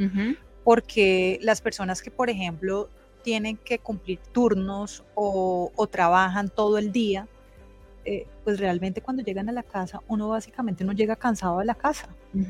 [0.63, 2.89] porque las personas que por ejemplo
[3.23, 7.27] tienen que cumplir turnos o, trabajan todo el día,
[8.05, 11.75] eh, pues realmente cuando llegan a la casa, uno básicamente no llega cansado a la
[11.75, 12.07] casa.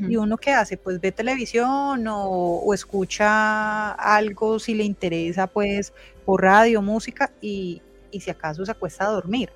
[0.10, 0.78] ¿Y uno qué hace?
[0.78, 5.94] Pues ve televisión o, o, escucha algo si le interesa, pues
[6.26, 7.84] por radio, música y,
[8.16, 9.52] y si acaso se acuesta a dormir.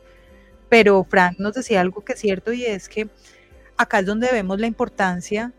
[0.68, 3.10] Pero Frank nos decía algo que es cierto y es que
[3.78, 5.54] acá es donde vemos la importancia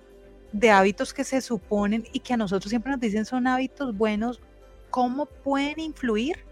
[0.53, 4.41] de hábitos que se suponen y que a nosotros siempre nos dicen son hábitos buenos,
[4.91, 6.45] cómo pueden influir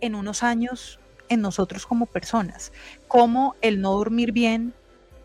[0.00, 2.72] en unos años en nosotros como personas,
[3.08, 4.74] cómo el no dormir bien,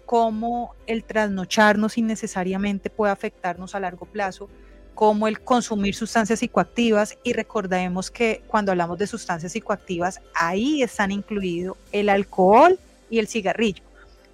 [0.05, 4.49] cómo el trasnocharnos innecesariamente puede afectarnos a largo plazo,
[4.97, 11.11] como el consumir sustancias psicoactivas y recordemos que cuando hablamos de sustancias psicoactivas, ahí están
[11.11, 13.83] incluidos el alcohol y el cigarrillo.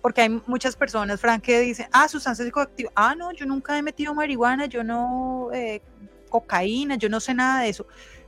[0.02, 3.82] Porque hay muchas personas, Frank, que dicen, ah, sustancias psicoactivas, ah, no, yo nunca he
[3.82, 5.82] metido marihuana, yo no, eh,
[6.30, 7.86] cocaína, yo no sé nada de eso.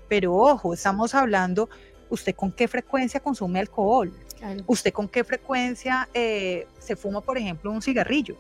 [0.10, 1.70] Pero ojo, estamos hablando,
[2.10, 4.12] ¿usted con qué frecuencia consume alcohol?
[4.68, 8.36] ¿Usted con qué frecuencia eh, se fuma, por ejemplo, un cigarrillo?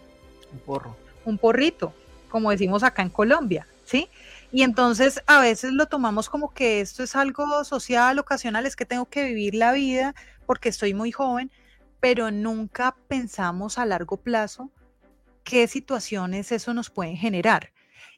[0.51, 0.97] Un porro.
[1.23, 1.93] Un porrito,
[2.27, 3.65] como decimos acá en Colombia.
[3.85, 4.09] ¿Sí?
[4.51, 8.85] Y entonces a veces lo tomamos como que esto es algo social, ocasional, es que
[8.85, 11.51] tengo que vivir la vida porque estoy muy joven,
[11.99, 14.71] pero nunca pensamos a largo plazo
[15.43, 17.71] qué situaciones eso nos puede generar.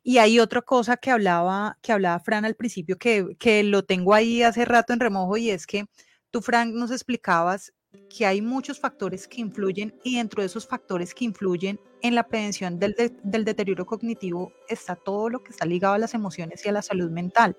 [0.03, 4.13] Y hay otra cosa que hablaba, que hablaba Fran al principio, que, que lo tengo
[4.13, 5.86] ahí hace rato en remojo, y es que
[6.32, 7.73] tú, Fran, nos explicabas
[8.10, 12.27] que hay muchos factores que influyen y dentro de esos factores que influyen en la
[12.27, 16.69] prevención del, del, deterioro cognitivo está todo lo que está ligado a las emociones y
[16.69, 17.57] a la salud mental.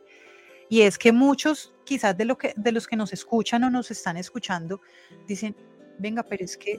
[0.68, 3.90] Y es que muchos, quizás de, lo que, de los que nos escuchan o nos
[3.90, 4.80] están escuchando,
[5.26, 5.56] dicen,
[5.98, 6.78] venga, pero es que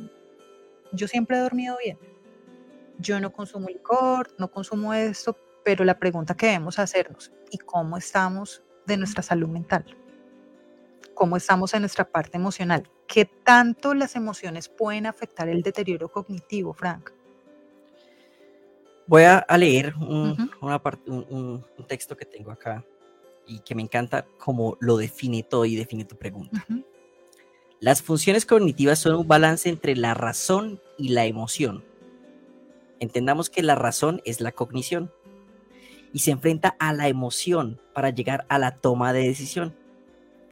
[0.94, 1.98] yo siempre he dormido bien.
[3.00, 7.98] Yo no consumo licor, no consumo esto, pero la pregunta que debemos hacernos, ¿y cómo
[7.98, 9.86] estamos de nuestra salud mental?
[11.20, 12.90] ¿Cómo estamos en nuestra parte emocional?
[13.06, 17.12] ¿Qué tanto las emociones pueden afectar el deterioro cognitivo, Frank?
[19.06, 22.86] Voy a, leer un, una un, texto que tengo acá
[23.46, 26.66] y que me encanta cómo lo define todo y define tu pregunta.
[27.82, 31.84] Las funciones cognitivas son un balance entre la razón y la emoción.
[33.02, 35.12] Entendamos que la razón es la cognición
[36.14, 39.76] y se enfrenta a la emoción para llegar a la toma de decisión.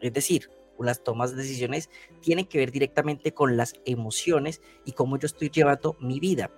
[0.01, 0.51] Es decir,
[0.83, 1.89] las tomas de decisiones
[2.21, 6.51] tienen que ver directamente con las emociones y cómo yo estoy llevando mi vida.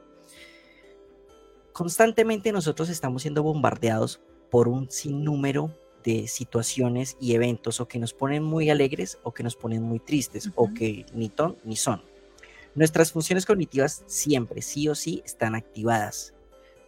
[1.73, 8.13] Constantemente nosotros estamos siendo bombardeados por un sinnúmero de situaciones y eventos o que nos
[8.13, 12.01] ponen muy alegres o que nos ponen muy tristes o que ni ton ni son.
[12.75, 16.33] Nuestras funciones cognitivas siempre, sí o sí, están activadas.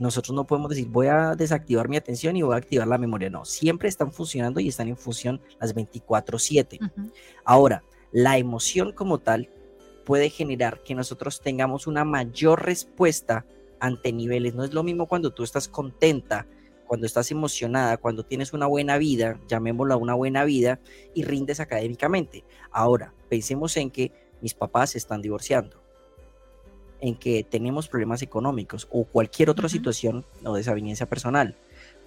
[0.02, 3.30] Nosotros no podemos decir voy a desactivar mi atención y voy a activar la memoria.
[3.30, 6.80] No, siempre están funcionando y están en función las 24/7.
[7.46, 9.52] Ahora, la emoción como tal
[10.04, 13.46] puede generar que nosotros tengamos una mayor respuesta
[13.80, 14.56] ante niveles.
[14.56, 16.48] No es lo mismo cuando tú estás contenta,
[16.88, 20.80] cuando estás emocionada, cuando tienes una buena vida, llamémosla una buena vida,
[21.14, 22.44] y rindes académicamente.
[22.72, 24.12] Ahora, pensemos en que
[24.42, 25.81] mis papás se están divorciando
[27.02, 31.58] en que tenemos problemas económicos o cualquier otra situación o desaveniencia personal.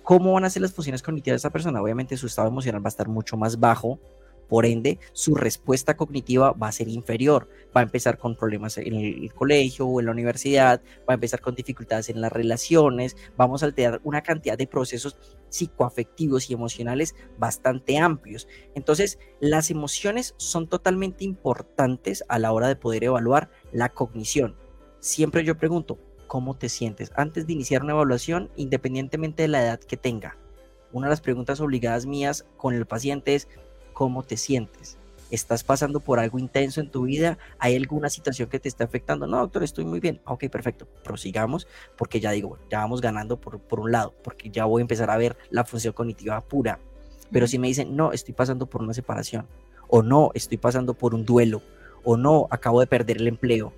[0.03, 1.83] ¿Cómo van a ser las funciones cognitivas de esa persona?
[1.83, 3.99] Obviamente su estado emocional va a estar mucho más bajo,
[4.49, 7.49] por ende su respuesta cognitiva va a ser inferior.
[7.77, 11.41] Va a empezar con problemas en el colegio o en la universidad, va a empezar
[11.41, 15.17] con dificultades en las relaciones, vamos a alterar una cantidad de procesos
[15.49, 18.49] psicoafectivos y emocionales bastante amplios.
[18.75, 24.57] Entonces, las emociones son totalmente importantes a la hora de poder evaluar la cognición
[25.05, 27.13] siempre yo pregunto, ¿cómo te sientes?
[27.15, 30.39] Antes de iniciar una evaluación, independientemente de la edad que tenga.
[30.93, 33.47] Una de las preguntas obligadas mías con el paciente es,
[33.93, 34.97] ¿cómo te sientes?
[35.31, 37.37] ¿Estás pasando por algo intenso en tu vida?
[37.59, 39.27] ¿Hay alguna situación que te está afectando?
[39.27, 40.23] No, doctor, estoy muy bien.
[40.25, 40.87] Ok, perfecto.
[41.03, 41.67] Prosigamos
[41.99, 45.11] porque ya digo, ya vamos ganando por, por un lado, porque ya voy a empezar
[45.11, 46.79] a ver la función cognitiva pura.
[47.31, 49.47] Pero si me dicen, no, estoy pasando por una separación,
[49.89, 51.61] o no, estoy pasando por un duelo,
[52.05, 53.73] o no, acabo de perder el empleo,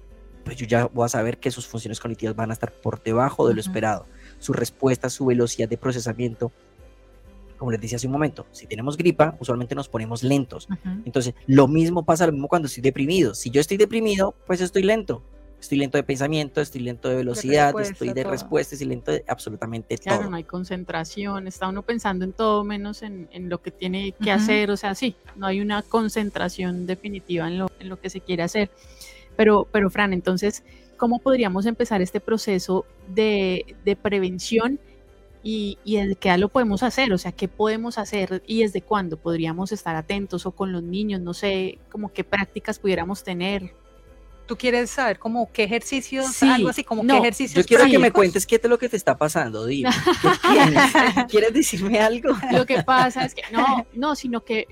[0.47, 3.49] pues yo ya voy a saber que sus funciones cognitivas van a estar por debajo
[3.49, 4.07] de lo esperado.
[4.39, 6.53] Su respuesta, su velocidad de procesamiento,
[7.59, 10.69] como les decía hace un momento, si tenemos gripa, usualmente nos ponemos lentos.
[11.05, 13.35] Entonces, lo mismo pasa lo mismo cuando estoy deprimido.
[13.35, 15.21] Si yo estoy deprimido, pues estoy lento.
[15.61, 19.97] Estoy lento de pensamiento, estoy lento de velocidad, estoy de respuesta, estoy lento de absolutamente
[19.97, 20.05] todo.
[20.05, 24.31] Claro, no hay concentración, está uno pensando en todo menos en, lo que tiene que
[24.31, 28.21] hacer, o sea, sí, no hay una concentración definitiva en lo, en lo que se
[28.21, 28.71] quiere hacer.
[29.37, 30.63] Pero, pero Fran, entonces,
[30.97, 34.81] ¿cómo podríamos empezar este proceso de, prevención
[35.43, 37.13] y, y desde qué lo podemos hacer?
[37.13, 41.21] O sea, ¿qué podemos hacer y desde cuándo podríamos estar atentos o con los niños?
[41.21, 43.73] No sé, como qué prácticas pudiéramos tener.
[44.47, 47.65] ¿Tú quieres saber como qué ejercicios, algo así como qué ejercicios?
[47.65, 49.91] Yo quiero que me cuentes qué es lo que te está pasando, dime.
[51.29, 52.31] ¿Quieres decirme algo?
[52.53, 54.69] Lo que pasa es que, no, no, sino que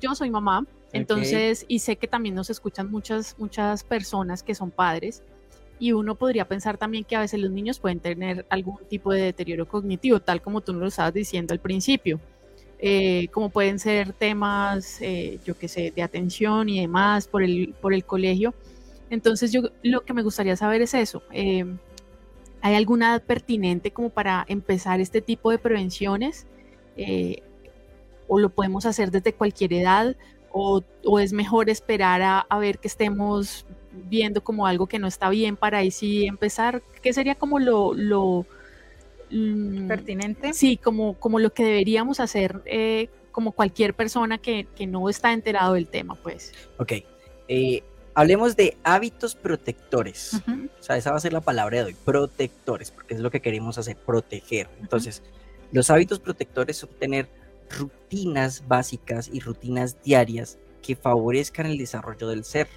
[0.00, 4.70] yo soy mamá entonces, y sé que también nos escuchan muchas, muchas personas que son
[4.70, 5.22] padres
[5.78, 9.22] y uno podría pensar también que a veces los niños pueden tener algún tipo de
[9.22, 12.20] deterioro cognitivo, tal como tú nos lo estabas diciendo al principio.
[12.78, 17.74] Eh, como pueden ser temas, eh, yo qué sé, de atención y demás por el,
[17.80, 18.54] por el colegio.
[19.10, 21.22] Entonces, yo lo que me gustaría saber es eso.
[21.32, 21.64] Eh,
[22.60, 26.46] ¿Hay alguna edad pertinente como para empezar este tipo de prevenciones?
[28.26, 30.16] ¿O lo podemos hacer desde cualquier edad?
[30.56, 35.56] O, es mejor esperar a, ver que estemos viendo como algo que no está bien
[35.56, 36.82] para ahí sí empezar?
[37.02, 37.92] ¿Qué sería como lo...
[37.92, 38.46] lo
[39.30, 40.54] mm, pertinente.
[40.54, 45.74] Sí, como, como lo que deberíamos hacer eh, como cualquier persona que, no está enterado
[45.74, 46.52] del tema, pues.
[46.78, 46.92] Ok.
[47.48, 47.82] Eh,
[48.14, 50.34] hablemos de hábitos protectores.
[50.78, 53.40] O sea, esa va a ser la palabra de hoy, protectores, porque es lo que
[53.40, 54.68] queremos hacer, proteger.
[54.80, 55.22] Entonces,
[55.72, 57.26] Los hábitos protectores son tener
[57.70, 62.68] rutinas básicas y rutinas diarias que favorezcan el desarrollo del ser.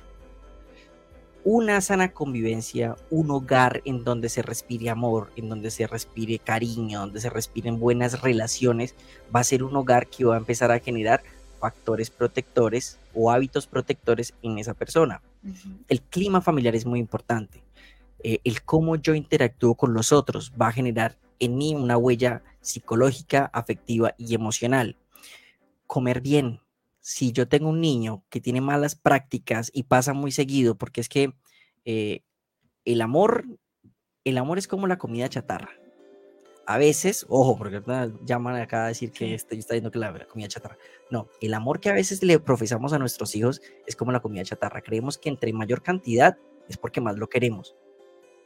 [1.44, 7.00] Una sana convivencia, un hogar en donde se respire amor, en donde se respire cariño,
[7.00, 8.96] donde se respiren buenas relaciones,
[9.34, 11.24] va a ser un hogar que va a empezar a generar
[11.60, 15.22] factores protectores o hábitos protectores en esa persona.
[15.88, 17.64] El clima familiar es muy importante.
[18.24, 22.44] Eh, el cómo yo interactúo con los otros va a generar en mí una huella
[22.62, 24.98] psicológica, afectiva y emocional.
[25.86, 26.60] Comer bien.
[27.00, 31.10] Si yo tengo un niño que tiene malas prácticas y pasa muy seguido, porque es
[31.10, 31.34] que
[31.86, 32.22] eh,
[32.84, 33.46] el amor,
[34.26, 35.70] el amor es como la comida chatarra.
[36.66, 37.82] A veces, ojo, porque
[38.26, 40.78] llaman acá a decir que estoy está diciendo que la, comida chatarra.
[41.10, 44.44] No, el amor que a veces le profesamos a nuestros hijos es como la comida
[44.44, 44.82] chatarra.
[44.82, 47.78] Creemos que entre mayor cantidad es porque más lo queremos.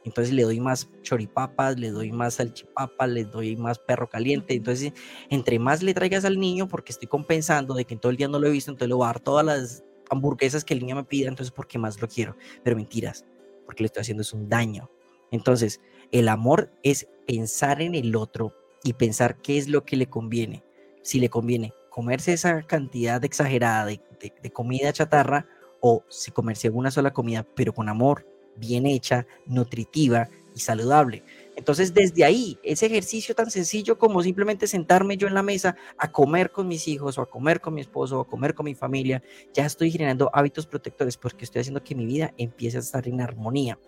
[0.04, 4.54] Entonces le doy más choripapas, le doy más salchipapa, le doy más perro caliente.
[4.54, 4.92] Entonces,
[5.30, 8.28] entre más le traigas al niño, porque estoy compensando de que en todo el día
[8.28, 10.96] no lo he visto, entonces le voy a dar todas las hamburguesas que el niño
[10.96, 12.36] me pida, entonces porque más lo quiero.
[12.64, 13.24] Pero mentiras,
[13.64, 14.90] porque le estoy haciendo es un daño.
[15.30, 20.06] Entonces, el amor es pensar en el otro y pensar qué es lo que le
[20.08, 20.64] conviene.
[21.02, 25.46] Si le conviene comerse esa cantidad exagerada de, de comida chatarra
[25.80, 31.22] o si comerse una sola comida, pero con amor, bien hecha, nutritiva y saludable.
[31.56, 36.10] Entonces, desde ahí, ese ejercicio tan sencillo como simplemente sentarme yo en la mesa a
[36.10, 38.74] comer con mis hijos o a comer con mi esposo o a comer con mi
[38.74, 43.06] familia, ya estoy generando hábitos protectores porque estoy haciendo que mi vida empiece a estar
[43.06, 43.78] en armonía.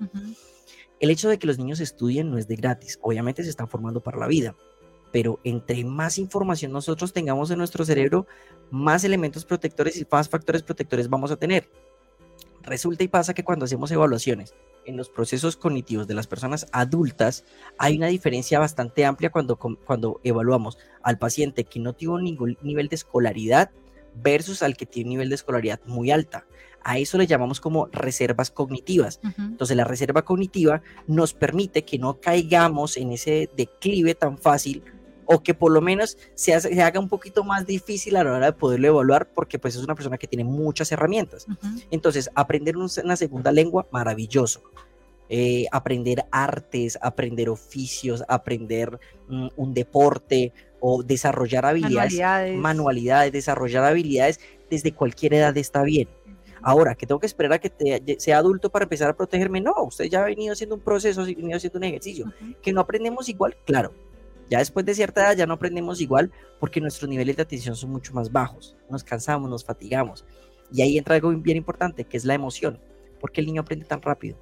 [1.00, 4.02] El hecho de que los niños estudien no es de gratis, obviamente se están formando
[4.02, 4.54] para la vida,
[5.10, 8.26] pero entre más información nosotros tengamos en nuestro cerebro,
[8.70, 11.68] más elementos protectores y más factores protectores vamos a tener.
[12.64, 14.54] Resulta y pasa que cuando hacemos evaluaciones
[14.86, 17.44] en los procesos cognitivos de las personas adultas,
[17.78, 22.88] hay una diferencia bastante amplia cuando, cuando evaluamos al paciente que no tuvo ningún nivel
[22.88, 23.70] de escolaridad
[24.22, 26.46] versus al que tiene un nivel de escolaridad muy alta.
[26.82, 29.18] A eso le llamamos como reservas cognitivas.
[29.38, 34.82] Entonces la reserva cognitiva nos permite que no caigamos en ese declive tan fácil
[35.26, 38.52] o que por lo menos se, haga un poquito más difícil a la hora de
[38.52, 41.46] poderlo evaluar porque pues es una persona que tiene muchas herramientas.
[41.90, 44.62] Entonces, aprender una segunda lengua, maravilloso.
[45.30, 52.58] Eh, aprender artes, aprender oficios, aprender mm, un deporte o desarrollar habilidades, manualidades.
[52.58, 56.08] manualidades, desarrollar habilidades desde cualquier edad está bien.
[56.60, 60.06] Ahora, que tengo que esperar a que sea adulto para empezar a protegerme, no, usted
[60.06, 62.32] ya ha venido haciendo un proceso, ha venido haciendo un ejercicio,
[62.62, 63.92] que no aprendemos igual, claro,
[64.50, 66.30] ya después de cierta edad ya no aprendemos igual
[66.60, 68.76] porque nuestros niveles de atención son mucho más bajos.
[68.90, 70.24] Nos cansamos, nos fatigamos.
[70.72, 72.80] Y ahí entra algo bien importante, que es la emoción.
[73.20, 74.38] ¿Por qué el niño aprende tan rápido?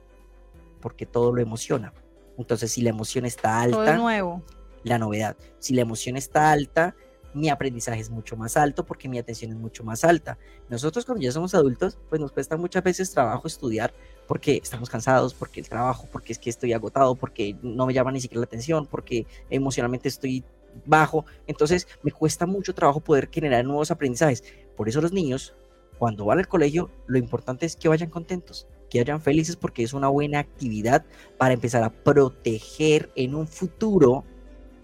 [0.80, 1.92] Porque todo lo emociona.
[2.38, 4.42] Entonces, si la emoción está alta, nuevo.
[4.82, 5.36] la novedad.
[5.58, 6.96] Si la emoción está alta,
[7.34, 10.38] mi aprendizaje es mucho más alto porque mi atención es mucho más alta.
[10.68, 13.94] Nosotros cuando ya somos adultos, pues nos cuesta muchas veces trabajo estudiar
[14.26, 18.12] porque estamos cansados, porque el trabajo, porque es que estoy agotado, porque no me llama
[18.12, 20.44] ni siquiera la atención, porque emocionalmente estoy
[20.86, 21.24] bajo.
[21.46, 24.44] Entonces me cuesta mucho trabajo poder generar nuevos aprendizajes.
[24.76, 25.54] Por eso los niños,
[25.98, 29.92] cuando van al colegio, lo importante es que vayan contentos, que vayan felices porque es
[29.92, 31.04] una buena actividad
[31.38, 34.24] para empezar a proteger en un futuro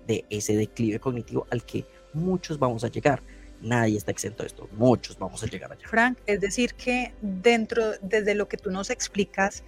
[0.07, 3.23] de ese declive cognitivo al que muchos vamos a llegar.
[3.61, 5.87] Nadie está exento de esto, muchos vamos a llegar allá.
[5.89, 9.65] Frank, es decir que dentro, desde lo que tú nos explicas,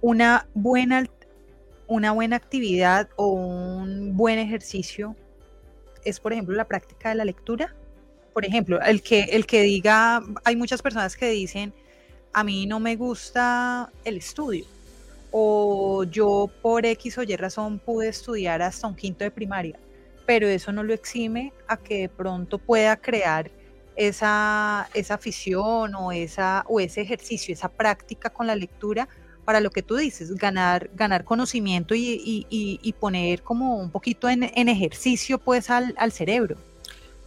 [0.00, 1.06] una buena,
[1.86, 5.16] una buena actividad o un buen ejercicio
[6.04, 7.74] es, por ejemplo, la práctica de la lectura.
[8.32, 11.74] Por ejemplo, el que, el que diga, hay muchas personas que dicen,
[12.32, 14.64] a mí no me gusta el estudio,
[15.30, 19.78] o yo por X o Y razón pude estudiar hasta un quinto de primaria
[20.30, 23.50] pero eso no lo exime a que de pronto pueda crear
[23.96, 29.08] esa, esa afición o, esa, o ese ejercicio, esa práctica con la lectura
[29.44, 35.36] para lo que tú dices, ganar, ganar conocimiento y, poner como un poquito en, ejercicio
[35.38, 36.54] pues al, cerebro.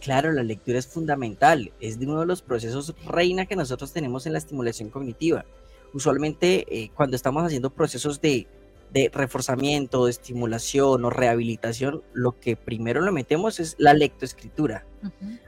[0.00, 4.24] Claro, la lectura es fundamental, es de uno de los procesos reina que nosotros tenemos
[4.24, 5.44] en la estimulación cognitiva.
[5.92, 8.46] Usualmente eh, cuando estamos haciendo procesos de
[8.94, 14.86] de reforzamiento, de estimulación o rehabilitación, lo que primero le metemos es la lectoescritura.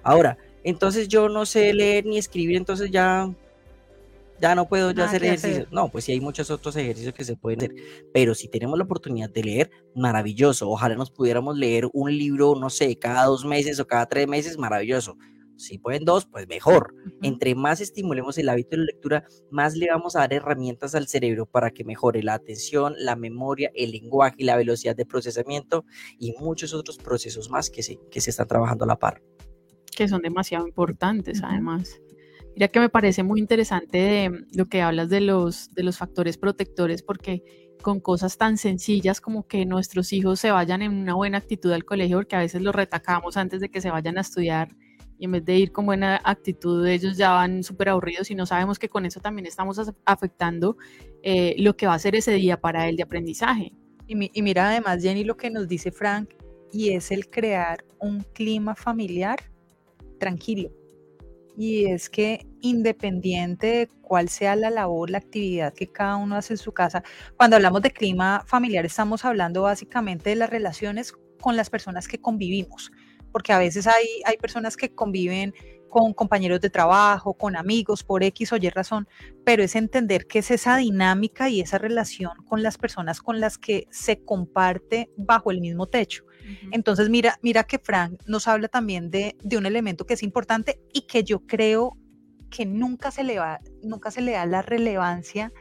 [0.03, 3.33] Ahora, entonces yo no sé leer ni escribir, entonces ya,
[4.41, 5.69] ya no puedo ya hacer ejercicio.
[5.71, 7.75] No, pues sí hay muchos otros ejercicios que se pueden hacer,
[8.13, 10.69] pero si tenemos la oportunidad de leer, maravilloso.
[10.69, 14.59] Ojalá nos pudiéramos leer un libro, no sé, cada dos meses o cada tres meses,
[14.59, 15.17] maravilloso.
[15.57, 16.95] Si pueden dos, pues mejor.
[17.23, 21.09] Entre más estimulemos el hábito de la lectura, más le vamos a dar herramientas al
[21.09, 25.85] cerebro para que mejore la atención, la memoria, el lenguaje, la velocidad de procesamiento
[26.19, 29.23] y muchos otros procesos más que se, que se están trabajando a la par.
[29.97, 32.01] Que son demasiado importantes, además.
[32.55, 36.39] Mira que me parece muy interesante de lo que hablas de los, de los factores
[36.39, 37.43] protectores, porque
[37.83, 41.85] con cosas tan sencillas como que nuestros hijos se vayan en una buena actitud al
[41.85, 44.75] colegio, porque a veces los retacamos antes de que se vayan a estudiar
[45.19, 48.47] y en vez de ir con buena actitud ellos ya van súper aburridos y no
[48.47, 50.77] sabemos que con eso también estamos afectando
[51.23, 53.73] eh, lo que va a ser ese día para él de aprendizaje.
[54.07, 56.35] Y, y mira además Jenny lo que nos dice Frank
[56.73, 59.39] y es el crear un clima familiar
[60.19, 60.71] tranquilo
[61.57, 66.55] y es que independiente de cuál sea la labor, la actividad que cada uno hace
[66.55, 67.03] en su casa,
[67.37, 72.21] cuando hablamos de clima familiar estamos hablando básicamente de las relaciones con las personas que
[72.21, 72.93] convivimos,
[73.37, 75.53] porque a veces hay, hay personas que conviven
[75.91, 79.07] con compañeros de trabajo, con amigos, por X o Y razón,
[79.45, 83.59] pero es entender qué es esa dinámica y esa relación con las personas con las
[83.59, 86.25] que se comparte bajo el mismo techo.
[86.73, 91.03] Entonces, mira, mira que Frank nos habla también de, un elemento que es importante y
[91.03, 91.95] que yo creo
[92.49, 95.53] que nunca se le va, nunca se le da la relevancia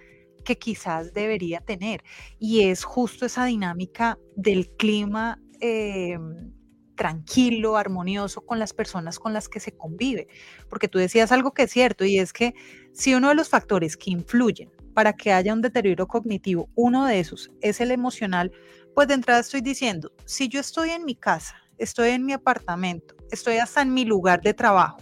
[0.45, 2.05] que quizás debería tener.
[2.39, 6.54] Y es justo esa dinámica del clima em,
[6.95, 10.27] tranquilo, armonioso con las personas con las que se convive.
[10.69, 12.53] Porque tú decías algo que es cierto y es que
[12.93, 17.19] si uno de los factores que influyen para que haya un deterioro cognitivo, uno de
[17.19, 18.51] esos es el emocional,
[18.93, 23.15] pues de entrada estoy diciendo, si yo estoy en mi casa, estoy en mi apartamento,
[23.29, 24.97] estoy hasta en mi lugar de trabajo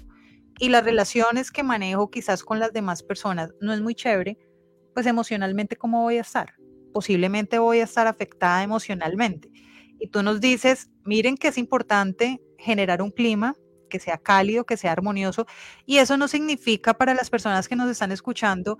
[0.60, 4.38] y las relaciones que manejo quizás con las demás personas no es muy chévere,
[4.94, 6.54] pues emocionalmente ¿cómo voy a estar?
[6.91, 9.50] Posiblemente voy a estar afectada emocionalmente.
[10.04, 13.56] Y tú nos dices, miren que es importante generar un clima
[13.89, 15.45] que sea cálido, que sea armonioso,
[15.86, 18.78] y eso no significa para las personas que nos están escuchando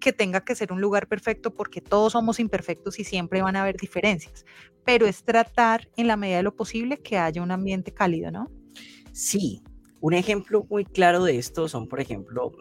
[0.00, 3.60] que tenga que ser un lugar perfecto porque todos somos imperfectos y siempre van a
[3.60, 4.46] haber diferencias,
[4.86, 8.50] pero es tratar en la medida de lo posible que haya un ambiente cálido, ¿no?
[9.12, 9.62] Sí,
[10.00, 12.52] un ejemplo muy claro de esto son, por ejemplo,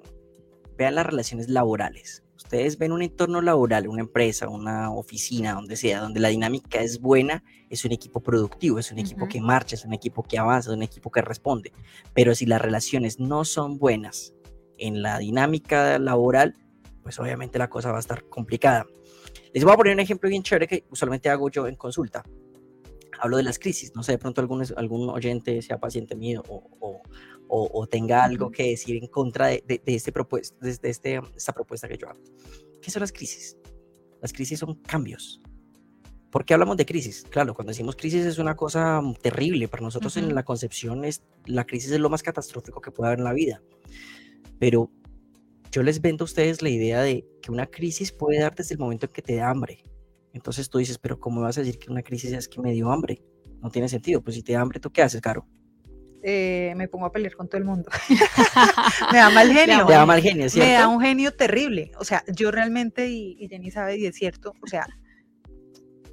[0.78, 2.22] vean las relaciones laborales.
[2.44, 7.00] Ustedes ven un entorno laboral, una empresa, una oficina, donde sea, donde la dinámica es
[7.00, 10.72] buena, es un equipo productivo, es un equipo que marcha, es un equipo que avanza,
[10.72, 11.72] es un equipo que responde.
[12.14, 14.34] Pero si las relaciones no son buenas
[14.78, 16.58] en la dinámica laboral,
[17.04, 18.86] pues obviamente la cosa va a estar complicada.
[19.54, 22.24] Les voy a poner un ejemplo bien chévere que usualmente hago yo en consulta.
[23.20, 23.94] Hablo de las crisis.
[23.96, 27.02] No sé, de pronto algún, algún oyente sea paciente mío o, o,
[27.54, 31.88] o, tenga algo que decir en contra de, de, este propuesta, de, este, esta propuesta
[31.90, 32.22] que yo hago.
[32.82, 33.58] ¿Qué son las crisis?
[34.22, 35.42] Las crisis son cambios.
[36.30, 37.26] ¿Por qué hablamos de crisis?
[37.30, 39.68] Claro, cuando decimos crisis es una cosa terrible.
[39.68, 43.20] Para nosotros en la concepción es, la crisis es lo más catastrófico que puede haber
[43.20, 43.62] en la vida.
[44.58, 44.90] Pero
[45.72, 48.80] yo les vendo a ustedes la idea de que una crisis puede dar desde el
[48.80, 49.84] momento en que te da hambre.
[50.32, 52.90] Entonces tú dices, pero ¿cómo vas a decir que una crisis es que me dio
[52.90, 53.22] hambre?
[53.62, 54.22] No tiene sentido.
[54.22, 55.46] Pues si te da hambre, ¿tú qué haces, Caro?
[56.24, 57.90] Eh, me pongo a pelear con todo el mundo.
[59.12, 59.86] me da mal genio.
[59.86, 60.70] Me da mal genio, ¿cierto?
[60.70, 61.92] Me da un genio terrible.
[61.98, 64.88] O sea, yo realmente, y, y Jenny sabe, y es cierto, o sea,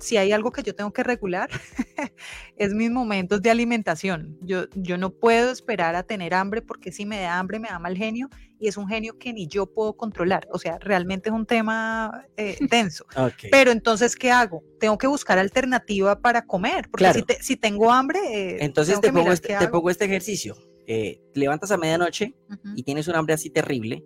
[0.00, 1.48] si hay algo que yo tengo que regular,
[2.56, 4.38] es mis momentos de alimentación.
[4.42, 7.78] Yo, yo no puedo esperar a tener hambre porque si me da hambre me da
[7.78, 8.28] mal genio
[8.58, 10.48] y es un genio que ni yo puedo controlar.
[10.52, 13.06] O sea, realmente es un tema eh, denso.
[13.50, 14.62] Pero entonces, ¿qué hago?
[14.80, 18.18] Tengo que buscar alternativa para comer, porque si, tengo hambre...
[18.32, 20.56] Eh, entonces te pongo, este, te pongo, este, ejercicio.
[20.86, 22.34] Eh, te levantas a medianoche
[22.74, 24.04] y tienes un hambre así terrible.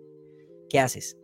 [0.69, 1.17] ¿Qué haces?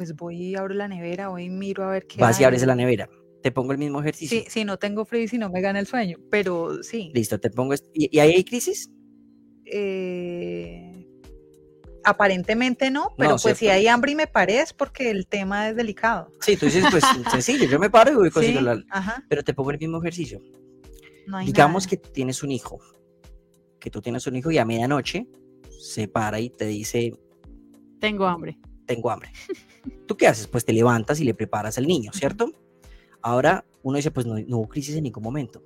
[0.00, 2.18] Pues voy y abro la nevera, voy y miro a ver qué.
[2.18, 3.06] Vas y abres la nevera.
[3.42, 4.40] Te pongo el mismo ejercicio.
[4.40, 7.10] Sí, si no tengo frío y si no me gana el sueño, pero sí.
[7.12, 7.74] Listo, te pongo.
[7.92, 8.90] ¿Y, ahí hay crisis?
[9.66, 11.06] Eh,
[12.02, 16.32] aparentemente no, pero pues si hay hambre y me parece porque el tema es delicado.
[16.40, 19.24] Sí, tú dices, pues sencillo, yo me paro y voy a cocinar la...
[19.28, 20.40] Pero te pongo el mismo ejercicio.
[21.44, 22.80] Digamos que tú tienes un hijo,
[23.78, 25.28] que tú tienes un hijo y a medianoche
[25.78, 27.12] se para y te dice...
[28.00, 28.58] Tengo hambre.
[28.86, 29.30] Tengo hambre.
[30.06, 30.46] ¿Tú qué haces?
[30.46, 32.52] Pues te levantas y le preparas al niño, ¿cierto?
[33.22, 35.62] Ahora uno dice, pues no, hubo crisis en ningún momento.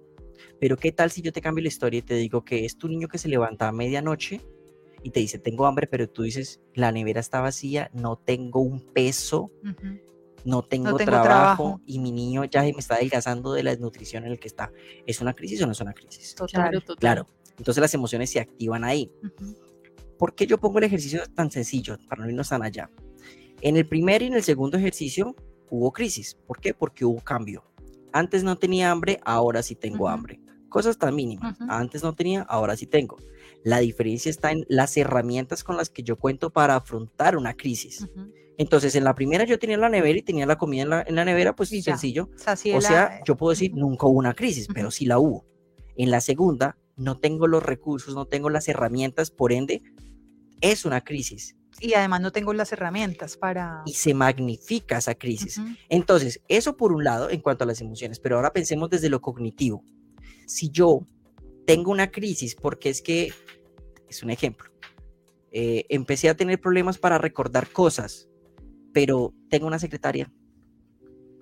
[0.60, 2.88] Pero ¿qué tal si yo te cambio la historia y te digo que es tu
[2.88, 4.40] niño que se levanta a medianoche
[5.02, 8.80] y te dice, tengo hambre, pero tú dices, la nevera está vacía, no tengo un
[8.80, 9.50] peso,
[10.44, 14.38] no, tengo, trabajo, y mi niño ya me está adelgazando de la desnutrición en el
[14.38, 14.72] que está.
[15.06, 16.34] ¿Es una crisis o no es una crisis?
[16.34, 17.26] Total, Claro.
[17.58, 19.12] Entonces las emociones se activan ahí.
[20.18, 22.90] ¿Por qué yo pongo el ejercicio tan sencillo para no irnos tan allá?
[23.64, 25.34] En el primer y en el segundo ejercicio
[25.70, 26.36] hubo crisis.
[26.46, 26.74] ¿Por qué?
[26.74, 27.64] Porque hubo cambio.
[28.12, 30.38] Antes no tenía hambre, ahora sí tengo hambre.
[30.68, 31.56] Cosas tan mínimas.
[31.66, 33.16] Antes no tenía, ahora sí tengo.
[33.62, 38.06] La diferencia está en las herramientas con las que yo cuento para afrontar una crisis.
[38.58, 41.56] Entonces, en la primera yo tenía la nevera y tenía la comida en la, nevera,
[41.56, 42.28] pues sencillo.
[42.76, 45.46] O sea, yo puedo decir, nunca hubo una crisis, pero sí la hubo.
[45.96, 49.80] En la segunda, no tengo los recursos, no tengo las herramientas, por ende,
[50.60, 51.56] es una crisis.
[51.84, 53.82] Y además no tengo las herramientas para...
[53.84, 55.60] Y se magnifica esa crisis.
[55.90, 59.20] Entonces, eso por un lado en cuanto a las emociones, pero ahora pensemos desde lo
[59.20, 59.84] cognitivo.
[60.46, 61.06] Si yo
[61.66, 63.34] tengo una crisis porque es que,
[64.08, 64.70] es un ejemplo,
[65.52, 68.30] eh, empecé a tener problemas para recordar cosas,
[68.94, 70.32] pero tengo una secretaria.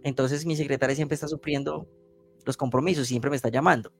[0.02, 1.88] Entonces mi secretaria siempre está sufriendo
[2.44, 3.92] los compromisos, siempre me está llamando.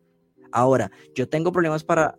[0.51, 2.19] Ahora, yo tengo problemas para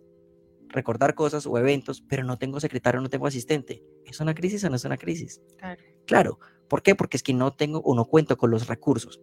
[0.74, 3.82] recordar cosas o eventos, pero no tengo secretario, no tengo asistente.
[4.04, 5.40] ¿Es una crisis o no es una crisis?
[5.56, 5.82] Claro.
[6.06, 6.38] claro.
[6.68, 6.94] ¿Por qué?
[6.94, 9.20] Porque es que no tengo o no cuento con los recursos.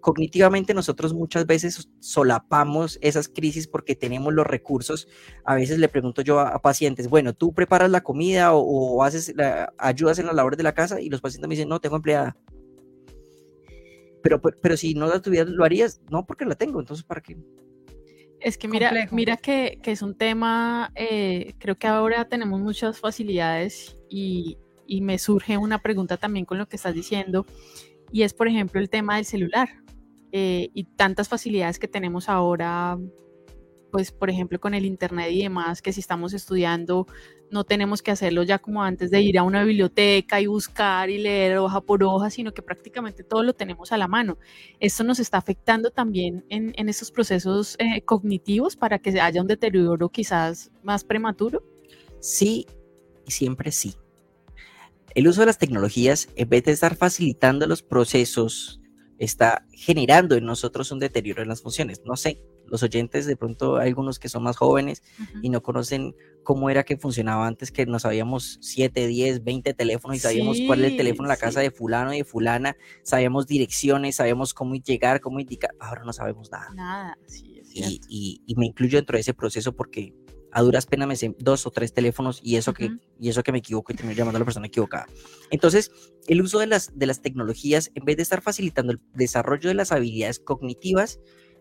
[0.00, 5.08] Cognitivamente nosotros muchas veces solapamos esas crisis porque tenemos los recursos.
[5.44, 9.34] A veces le pregunto yo a, pacientes, bueno, tú preparas la comida o, haces
[9.78, 12.36] ayudas en las labores de la casa y los pacientes me dicen, no, tengo empleada.
[14.22, 16.00] Pero, pero, si no la tuvieras, ¿lo harías?
[16.10, 17.36] No, porque la tengo, entonces ¿para qué?
[18.44, 23.96] Es que mira, mira que, es un tema, eh, creo que ahora tenemos muchas facilidades
[24.10, 27.46] y, y me surge una pregunta también con lo que estás diciendo,
[28.12, 29.70] y es, por ejemplo, el tema del celular
[30.30, 32.98] eh, y tantas facilidades que tenemos ahora,
[33.94, 37.06] pues, por ejemplo, con el Internet y demás, que si estamos estudiando,
[37.52, 41.18] no tenemos que hacerlo ya como antes de ir a una biblioteca y buscar y
[41.18, 44.36] leer hoja por hoja, sino que prácticamente todo lo tenemos a la mano.
[44.80, 49.46] Esto nos está afectando también en, en estos procesos eh, cognitivos para que haya un
[49.46, 51.62] deterioro quizás más prematuro.
[52.18, 52.66] Sí,
[53.24, 53.94] y siempre sí.
[55.14, 58.80] El uso de las tecnologías, en vez de estar facilitando los procesos,
[59.18, 62.02] está generando en nosotros un deterioro en las funciones.
[62.04, 65.02] No sé, los oyentes, de pronto hay algunos que son más jóvenes
[65.42, 70.16] y no conocen cómo era que funcionaba antes, que no sabíamos 7, 10, 20 teléfonos
[70.16, 73.46] y sabíamos cuál es el teléfono en la casa de fulano y de fulana, sabíamos
[73.46, 75.74] direcciones, sabíamos cómo llegar, cómo indicar.
[75.78, 76.70] Ahora no sabemos nada.
[76.74, 80.14] Nada, sí, y, y, me incluyo dentro de ese proceso porque
[80.54, 83.52] a duras penas me sé dos o tres teléfonos y eso, que, y eso que
[83.52, 85.06] me equivoco y termino llamando a la persona equivocada.
[85.50, 85.90] Entonces,
[86.28, 89.74] el uso de las, de las tecnologías, en vez de estar facilitando el desarrollo de
[89.74, 91.18] las habilidades cognitivas,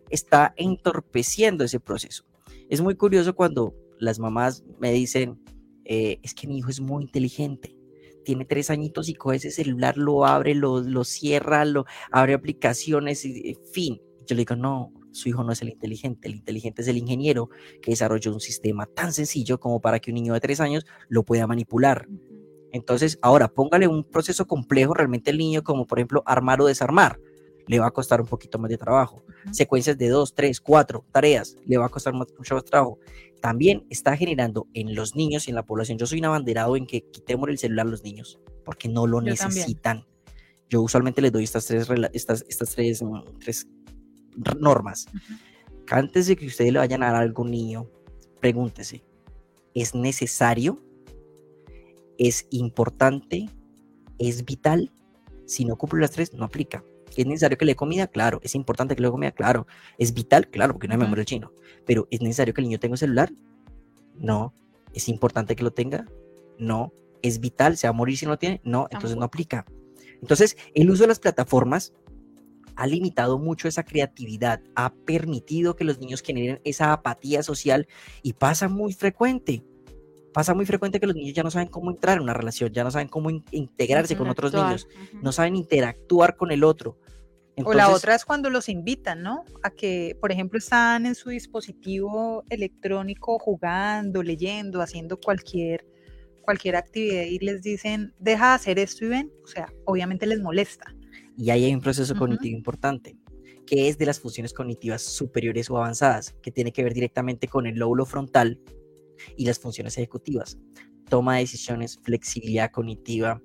[0.09, 2.23] está entorpeciendo ese proceso.
[2.69, 5.41] Es muy curioso cuando las mamás me dicen,
[5.85, 7.75] eh, es que mi hijo es muy inteligente,
[8.23, 13.25] tiene tres añitos y coge ese celular, lo abre, lo, lo cierra, lo abre aplicaciones,
[13.25, 13.99] y, fin.
[14.27, 17.49] Yo le digo, no, su hijo no es el inteligente, el inteligente es el ingeniero
[17.81, 21.23] que desarrolló un sistema tan sencillo como para que un niño de tres años lo
[21.23, 22.07] pueda manipular.
[22.71, 27.19] Entonces, ahora póngale un proceso complejo realmente al niño, como por ejemplo armar o desarmar,
[27.67, 29.23] le va a costar un poquito más de trabajo.
[29.51, 32.99] Secuencias de dos, tres, cuatro tareas, le va a costar mucho más trabajo.
[33.41, 35.97] También está generando en los niños y en la población.
[35.97, 39.21] Yo soy un abanderado en que quitemos el celular a los niños, porque no lo
[39.21, 40.05] necesitan.
[40.69, 43.67] Yo usualmente les doy estas tres, estas, estas tres, mm, tres
[44.59, 45.07] normas.
[45.89, 47.87] Antes de que ustedes le vayan a dar a algún niño,
[48.39, 49.03] pregúntese,
[49.73, 50.81] ¿es necesario?
[52.17, 53.49] ¿Es importante?
[54.17, 54.91] ¿Es vital?
[55.45, 56.83] Si no cumple las tres, no aplica.
[57.15, 58.07] ¿Es necesario que le dé comida?
[58.07, 58.39] Claro.
[58.43, 59.31] ¿Es importante que le dé comida?
[59.31, 59.67] Claro.
[59.97, 60.49] ¿Es vital?
[60.49, 61.51] Claro, porque no hay memoria chino.
[61.85, 63.31] Pero ¿es necesario que el niño tenga un celular?
[64.15, 64.53] No.
[64.93, 66.07] ¿Es importante que lo tenga?
[66.57, 66.93] No.
[67.21, 67.77] ¿Es vital?
[67.77, 68.61] ¿Se va a morir si no lo tiene?
[68.63, 68.87] No.
[68.89, 69.65] Entonces no aplica.
[70.21, 71.93] Entonces, el uso de las plataformas
[72.75, 77.87] ha limitado mucho esa creatividad, ha permitido que los niños generen esa apatía social
[78.21, 79.63] y pasa muy frecuente.
[80.33, 82.83] Pasa muy frecuente que los niños ya no saben cómo entrar en una relación, ya
[82.83, 84.87] no saben cómo integrarse con otros niños,
[85.21, 86.97] no saben interactuar con el otro.
[87.63, 89.45] o la otra es cuando los invitan, ¿no?
[89.61, 95.85] A que, por ejemplo, están en su dispositivo electrónico jugando, leyendo, haciendo cualquier,
[96.41, 99.31] cualquier actividad y les dicen, deja de hacer esto y ven.
[99.43, 100.95] O sea, obviamente les molesta.
[101.37, 103.17] Y ahí hay un proceso cognitivo importante,
[103.65, 107.65] que es de las funciones cognitivas superiores o avanzadas, que tiene que ver directamente con
[107.65, 108.59] el lóbulo frontal
[109.35, 110.57] y las funciones ejecutivas.
[111.09, 113.41] Toma de decisiones, flexibilidad cognitiva,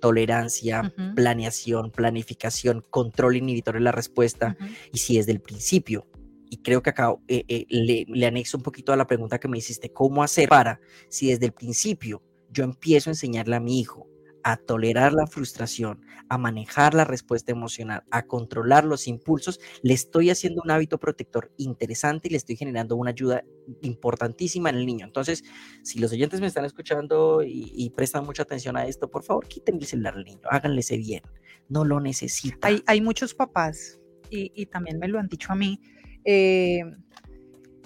[0.00, 4.56] tolerancia, planeación, planificación, control inhibitorio de la respuesta.
[4.92, 6.06] Y si desde el principio,
[6.48, 9.48] y creo que acá eh, eh, le, le anexo un poquito a la pregunta que
[9.48, 13.78] me hiciste, ¿cómo hacer para, si desde el principio yo empiezo a enseñarle a mi
[13.78, 14.08] hijo
[14.42, 20.30] a tolerar la frustración, a manejar la respuesta emocional, a controlar los impulsos, le estoy
[20.30, 23.44] haciendo un hábito protector interesante y le estoy generando una ayuda
[23.82, 25.06] importantísima en el niño.
[25.06, 25.44] Entonces,
[25.82, 29.80] si los oyentes me están escuchando y, prestan mucha atención a esto, por favor, quítenle
[29.80, 31.22] el celular al niño, háganle bien,
[31.68, 32.68] no lo necesita.
[32.86, 33.98] Hay, muchos papás,
[34.30, 35.80] y, también me lo han dicho a mí,
[36.24, 36.82] eh,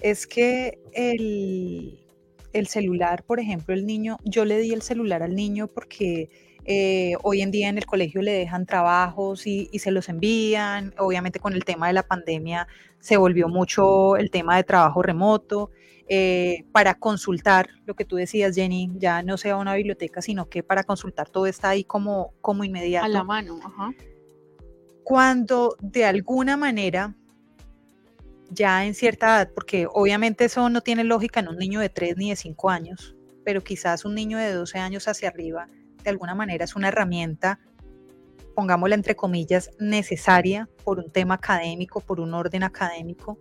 [0.01, 2.04] es que el
[2.55, 6.29] el celular, por ejemplo, el niño, yo le di el celular al niño porque
[6.63, 10.93] eh, hoy en día en el colegio le dejan trabajos y, se los envían.
[10.97, 12.67] Obviamente con el tema de la pandemia
[12.99, 15.69] se volvió mucho el tema de trabajo remoto.
[16.07, 20.61] Eh, para consultar lo que tú decías, Jenny, ya no sea una biblioteca, sino que
[20.61, 23.05] para consultar todo está ahí como, como inmediato.
[23.05, 23.91] A la mano, ajá.
[25.03, 27.15] Cuando de alguna manera,
[28.49, 32.17] ya en cierta edad, porque obviamente eso no tiene lógica en un niño de 3
[32.17, 35.67] ni de 5 años, pero quizás un niño de 12 años hacia arriba,
[36.03, 37.59] de alguna manera es una herramienta,
[38.55, 43.39] pongámosla entre comillas, necesaria por un tema académico, por un orden académico,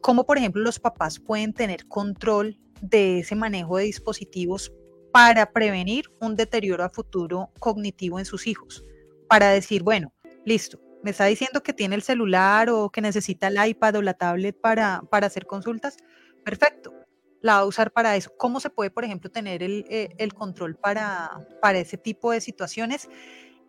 [0.00, 4.72] cómo, por ejemplo, los papás pueden tener control de ese manejo de dispositivos
[5.12, 8.84] para prevenir un deterioro a futuro cognitivo en sus hijos.
[9.28, 10.12] Para decir, bueno,
[10.44, 14.14] listo, me está diciendo que tiene el celular o que necesita el iPad o la
[14.14, 15.96] tablet para, para hacer consultas.
[16.44, 16.92] Perfecto,
[17.40, 18.32] la va a usar para eso.
[18.36, 22.40] ¿Cómo se puede, por ejemplo, tener el, eh, el control para, para ese tipo de
[22.40, 23.08] situaciones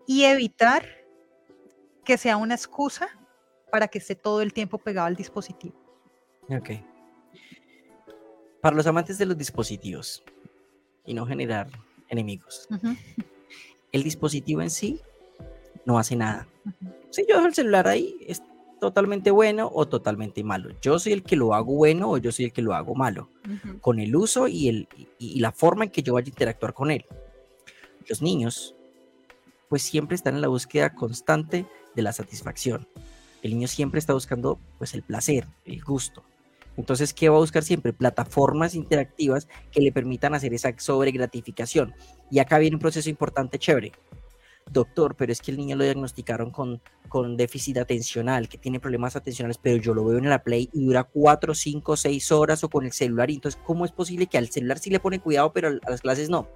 [0.07, 0.85] y evitar
[2.05, 3.07] que sea una excusa
[3.71, 5.75] para que esté todo el tiempo pegado al dispositivo?
[6.49, 6.71] Ok.
[8.61, 10.23] Para los amantes de los dispositivos
[11.05, 11.67] y no generar
[12.09, 12.67] enemigos,
[13.91, 15.01] el dispositivo en sí
[15.85, 16.47] no hace nada.
[17.09, 18.41] Si yo dejo el celular ahí, es
[18.79, 20.69] totalmente bueno o totalmente malo.
[20.81, 23.29] Yo soy el que lo hago bueno o yo soy el que lo hago malo,
[23.81, 26.91] con el uso y, el, y la forma en que yo vaya a interactuar con
[26.91, 27.05] él.
[28.09, 28.75] Los niños,
[29.69, 31.65] pues siempre están en la búsqueda constante
[31.95, 32.87] de la satisfacción.
[33.41, 36.23] El niño siempre está buscando pues el placer, el gusto.
[36.75, 37.93] Entonces, ¿qué va a buscar siempre?
[37.93, 41.93] Plataformas interactivas que le permitan hacer esa sobregratificación.
[42.31, 43.91] Y acá viene un proceso importante, chévere.
[44.71, 49.15] Doctor, pero es que el niño lo diagnosticaron con, con déficit atencional, que tiene problemas
[49.15, 52.69] atencionales, pero yo lo veo en la Play y dura 4, 5, 6 horas o
[52.69, 53.29] con el celular.
[53.29, 56.01] Y entonces, ¿cómo es posible que al celular sí le pone cuidado, pero a las
[56.01, 56.47] clases no?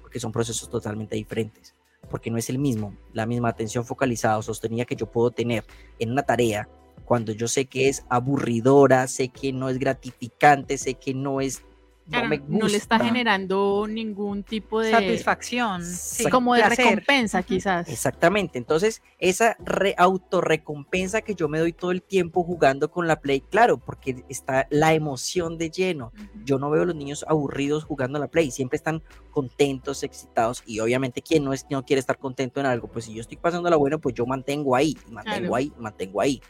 [0.00, 1.74] Porque son procesos totalmente diferentes.
[2.10, 5.64] Porque no es el mismo, la misma atención focalizada o sostenida que yo puedo tener
[5.98, 6.68] en una tarea
[7.06, 11.62] cuando yo sé que es aburridora, sé que no es gratificante, sé que no es
[12.06, 15.82] no, le está generando ningún tipo de satisfacción,
[16.30, 17.88] como de recompensa quizás.
[17.88, 23.20] Exactamente, entonces esa re autorrecompensa que yo me doy todo el tiempo jugando con la
[23.20, 26.12] Play, claro, porque está la emoción de lleno.
[26.44, 30.62] Yo no veo a los niños aburridos jugando a la Play, siempre están contentos, excitados
[30.66, 33.36] y obviamente quien no, es, no quiere estar contento en algo, pues si yo estoy
[33.36, 36.40] pasando la buena, pues yo mantengo ahí, mantengo ahí, mantengo ahí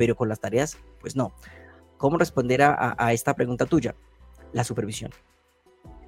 [0.00, 1.34] pero con las tareas, pues no.
[1.98, 3.94] ¿Cómo responder a, esta pregunta tuya?
[4.52, 5.10] La supervisión.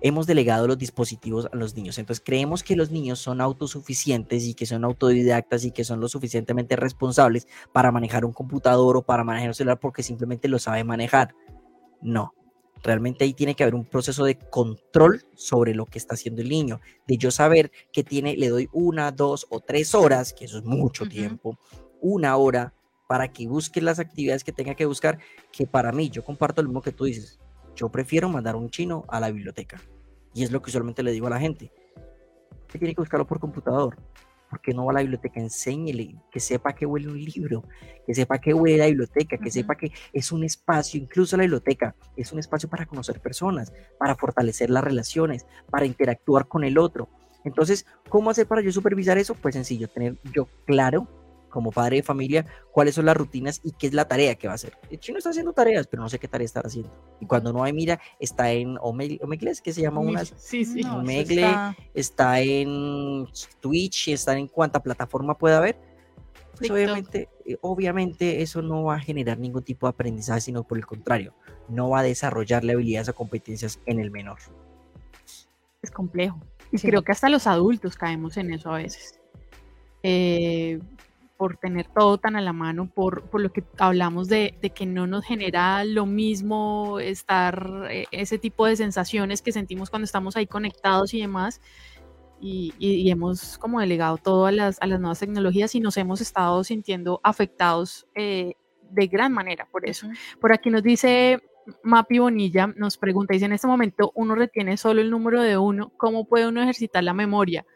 [0.00, 4.54] Hemos delegado los dispositivos a los niños, entonces creemos que los niños son autosuficientes y
[4.54, 9.22] que son autodidactas y que son lo suficientemente responsables para manejar un computador o para
[9.22, 11.36] manejar un celular porque simplemente lo saben manejar.
[12.00, 12.34] No,
[12.82, 16.48] realmente ahí tiene que haber un proceso de control sobre lo que está haciendo el
[16.48, 20.58] niño, de yo saber que tiene, le doy una, dos o tres horas, que eso
[20.58, 21.58] es mucho tiempo,
[22.00, 22.74] una hora
[23.08, 25.18] para que busque las actividades que tenga que buscar,
[25.52, 27.38] que para mí, yo comparto lo mismo que tú dices,
[27.74, 29.80] yo prefiero mandar un chino a la biblioteca.
[30.34, 31.70] Y es lo que usualmente le digo a la gente.
[32.68, 33.96] que tiene que buscarlo por computador?
[34.52, 35.40] porque no va a la biblioteca?
[35.40, 37.64] Enséñele, que sepa que huele un libro,
[38.06, 41.96] que sepa que huele la biblioteca, que sepa que es un espacio, incluso la biblioteca,
[42.18, 47.08] es un espacio para conocer personas, para fortalecer las relaciones, para interactuar con el otro.
[47.44, 49.34] Entonces, ¿cómo hacer para yo supervisar eso?
[49.34, 51.08] Pues sencillo, tener yo claro
[51.52, 54.54] como padre de familia, cuáles son las rutinas y qué es la tarea que va
[54.54, 54.76] a hacer.
[54.90, 56.90] El chino está haciendo tareas, pero no sé qué tarea está haciendo.
[57.20, 59.20] Y cuando no hay mira, está en Omegle,
[59.62, 60.24] que se llama una.
[60.24, 60.82] Sí, sí.
[60.82, 61.46] Omegle,
[61.94, 62.40] está...
[62.40, 63.28] en
[63.60, 65.78] Twitch, está en cuánta plataforma puede haber.
[66.58, 70.78] Pues obviamente, eh, obviamente eso no va a generar ningún tipo de aprendizaje, sino por
[70.78, 71.34] el contrario,
[71.68, 74.38] no va a desarrollarle habilidades o competencias en el menor.
[75.82, 76.40] Es complejo.
[76.70, 79.20] Y creo que hasta los adultos caemos en eso a veces.
[80.02, 80.80] Eh,
[81.42, 84.86] por tener todo tan a la mano, por, por lo que hablamos de, de, que
[84.86, 90.36] no nos genera lo mismo estar, eh, ese tipo de sensaciones que sentimos cuando estamos
[90.36, 91.60] ahí conectados y demás.
[92.40, 96.20] Y, y, hemos como delegado todo a las, a las, nuevas tecnologías y nos hemos
[96.20, 98.52] estado sintiendo afectados eh,
[98.92, 100.06] de gran manera por eso.
[100.40, 101.42] Por aquí nos dice
[101.82, 105.92] Mapi Bonilla, nos pregunta, dice, en este momento uno retiene solo el número de uno,
[105.96, 107.66] ¿cómo puede uno ejercitar la memoria?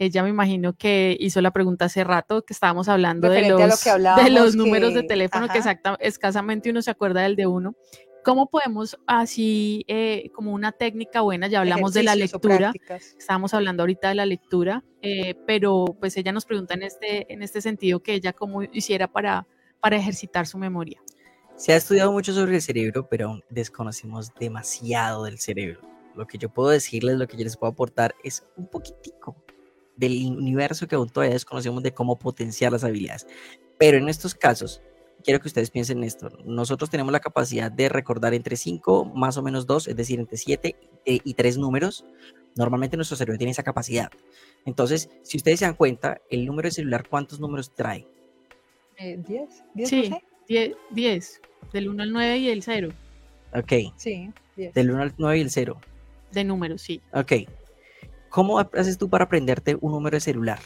[0.00, 4.30] Ella me imagino que hizo la pregunta hace rato, que estábamos hablando de los, de
[4.30, 7.76] los números de teléfono, que exacta, escasamente uno se acuerda del de uno.
[8.24, 12.72] ¿Cómo podemos así, eh, como una técnica buena, ya hablamos de la lectura,
[13.18, 17.42] estábamos hablando ahorita de la lectura, eh, pero pues ella nos pregunta en este, en
[17.42, 19.46] este sentido que ella cómo hiciera para,
[19.80, 21.02] para ejercitar su memoria.
[21.56, 25.82] Se ha estudiado mucho sobre el cerebro, pero aún desconocemos demasiado del cerebro.
[26.16, 29.36] Lo que yo puedo decirles, lo que yo les puedo aportar es un poquitico
[30.00, 33.26] del universo que aún todavía desconocemos de cómo potenciar las habilidades.
[33.78, 34.82] Pero en estos casos,
[35.22, 36.30] quiero que ustedes piensen en esto.
[36.44, 40.38] Nosotros tenemos la capacidad de recordar entre 5, más o menos 2, es decir, entre
[40.38, 42.04] 7 eh, y 3 números.
[42.56, 44.10] Normalmente nuestro cerebro tiene esa capacidad.
[44.64, 48.06] Entonces, si ustedes se dan cuenta, el número de celular, ¿cuántos números trae?
[48.98, 49.22] 10, eh,
[49.74, 50.10] 10, sí,
[50.48, 51.40] 10, 10.
[51.72, 52.88] Del 1 al 9 y el 0.
[53.54, 53.72] Ok.
[53.96, 54.30] Sí.
[54.56, 55.80] Del 1 al 9 y el 0.
[56.32, 57.00] De números, sí.
[57.12, 57.32] Ok.
[58.30, 60.58] ¿Cómo haces tú para aprenderte un número de celular?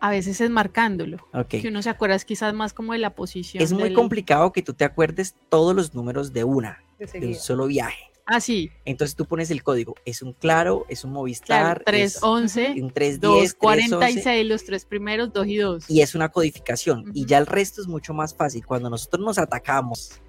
[0.00, 1.16] A veces es marcándolo.
[1.32, 1.48] Ok.
[1.48, 3.62] Que uno se acuerda quizás más como de la posición.
[3.62, 7.26] Es muy del- complicado que tú te acuerdes todos los números de una, De de
[7.28, 8.02] un solo viaje.
[8.26, 8.70] Ah, sí.
[8.86, 9.94] Entonces tú pones el código.
[10.06, 14.46] Es un claro, es un Claro, Movistar, 3, es 11, un 310, 2, 311, 46,
[14.46, 15.90] los tres primeros, 2 y 2.
[15.90, 17.04] y es una codificación.
[17.14, 17.28] Y Ujú.
[17.28, 18.64] ya el resto es mucho más fácil.
[18.66, 20.20] Cuando nosotros nos atacamos,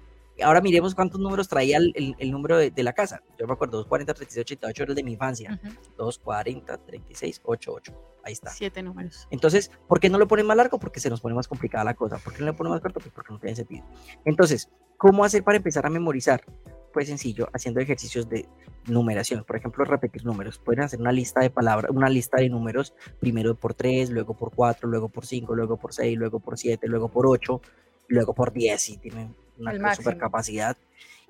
[0.42, 3.22] ahora miremos cuántos números traía el, el- el número de, de la casa.
[3.38, 5.60] Yo me acuerdo, 240, 36, 88 era el de mi infancia.
[5.96, 7.92] 240, 36, 88.
[8.24, 8.50] Ahí está.
[8.50, 9.26] Siete números.
[9.30, 10.78] Entonces, ¿por qué no lo ponen más largo?
[10.78, 12.18] Porque se nos pone más complicada la cosa.
[12.18, 13.00] ¿Por qué no lo ponen más corto?
[13.00, 13.84] Pues porque no tiene sentido.
[14.24, 16.42] Entonces, ¿cómo hacer para empezar a memorizar?
[16.92, 18.48] Pues sencillo, haciendo ejercicios de
[18.86, 19.44] numeración.
[19.44, 20.58] Por ejemplo, repetir números.
[20.58, 24.50] Pueden hacer una lista de palabras, una lista de números, primero por 3, luego por
[24.54, 27.60] 4, luego por 5, luego por 6, luego por 7, luego por 8,
[28.08, 30.18] luego por 10, y tienen una El super máximo.
[30.18, 30.76] capacidad.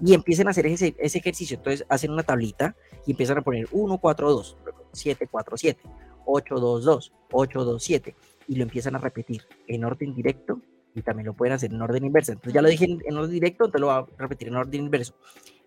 [0.01, 1.57] Y empiecen a hacer ese, ese ejercicio.
[1.57, 5.81] Entonces, hacen una tablita y empiezan a poner 1, 4, 2, luego 7, 4, 7,
[6.27, 8.15] 8, 2, 2, 8, 2, 7,
[8.49, 10.61] y lo empiezan a repetir en orden directo
[10.95, 12.33] y también lo pueden hacer en orden inverso.
[12.33, 14.85] Entonces ya lo dije en, en orden directo, entonces lo voy a repetir en orden
[14.85, 15.15] inverso.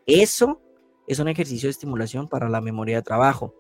[0.05, 0.62] Eso
[1.07, 3.53] es un ejercicio de estimulación para la memoria de trabajo.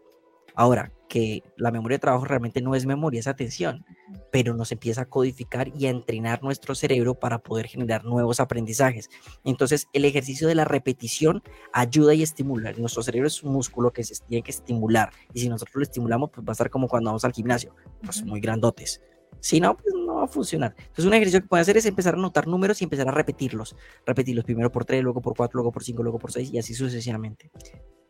[0.55, 3.83] Ahora, que la memoria de trabajo realmente no es memoria, es atención,
[4.31, 9.09] pero nos empieza a codificar y a entrenar nuestro cerebro para poder generar nuevos aprendizajes.
[9.43, 11.41] Entonces, el ejercicio de la repetición
[11.73, 12.71] ayuda y estimula.
[12.73, 16.29] Nuestro cerebro es un músculo que se tiene que estimular y si nosotros lo estimulamos,
[16.31, 19.01] pues va a estar como cuando vamos al gimnasio, pues muy grandotes.
[19.39, 20.75] Si no, pues no va a funcionar.
[20.77, 23.75] Entonces, un ejercicio que pueden hacer es empezar a anotar números y empezar a repetirlos.
[24.05, 26.73] Repetirlos primero por 3, luego por 4, luego por 5, luego por 6 y así
[26.73, 27.51] sucesivamente.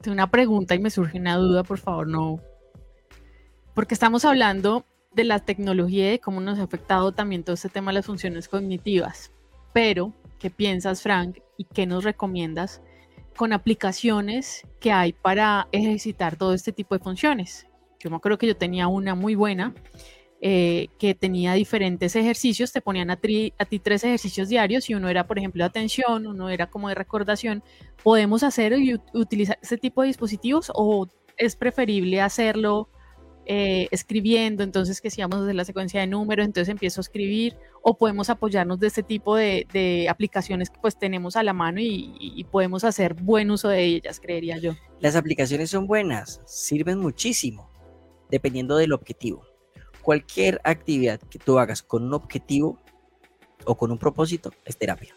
[0.02, 2.40] Tengo una pregunta y me surge una duda, por favor, no.
[3.76, 7.70] Porque estamos hablando de la tecnología y de cómo nos ha afectado también todo este
[7.70, 9.32] tema de las funciones cognitivas.
[9.74, 11.40] Pero, ¿qué piensas, Frank?
[11.58, 12.82] ¿Y qué nos recomiendas
[13.36, 17.68] con aplicaciones que hay para ejercitar todo este tipo de funciones?
[18.00, 19.74] Yo me acuerdo que yo tenía una muy buena
[20.42, 25.28] eh, que tenía diferentes ejercicios, te ponían a, ti tres ejercicios diarios y uno era,
[25.28, 27.62] por ejemplo, de atención, uno era como de recordación.
[28.04, 32.88] ¿Podemos hacer y ut- utilizar este tipo de dispositivos o es preferible hacerlo
[33.46, 34.64] eh, escribiendo?
[34.64, 37.98] Entonces, que si vamos a hacer la secuencia de números, entonces empiezo a escribir o
[37.98, 42.44] podemos apoyarnos de este tipo de, aplicaciones que pues tenemos a la mano y- y
[42.46, 44.72] podemos hacer buen uso de ellas, creería yo.
[45.02, 47.70] Las aplicaciones son buenas, sirven muchísimo,
[48.30, 49.49] dependiendo del objetivo.
[50.02, 52.78] Cualquier actividad que tú hagas con un objetivo
[53.66, 55.16] o con un propósito es terapia.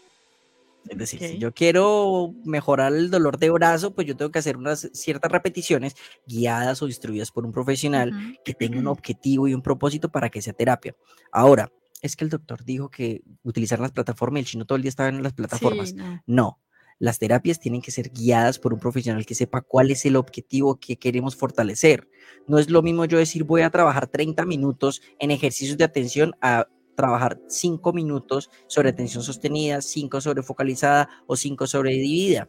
[0.89, 1.39] Es decir, si Ok.
[1.39, 5.95] yo quiero mejorar el dolor de brazo, pues yo tengo que hacer unas ciertas repeticiones
[6.27, 8.33] guiadas o instruidas por un profesional Ujú.
[8.43, 10.93] que tenga un objetivo y un propósito para que sea terapia.
[11.31, 11.71] Ahora,
[12.01, 15.07] es que el doctor dijo que utilizar las plataformas, el chino todo el día estaba
[15.07, 15.89] en las plataformas.
[15.89, 16.21] Sí, no.
[16.27, 16.59] No,
[17.03, 20.79] las terapias tienen que ser guiadas por un profesional que sepa cuál es el objetivo
[20.79, 22.07] que queremos fortalecer.
[22.47, 26.33] No es lo mismo yo decir voy a trabajar 30 minutos en ejercicios de atención
[26.39, 32.47] a trabajar 5 minutos sobre atención sostenida, 5 sobre focalizada o 5 sobre dividida.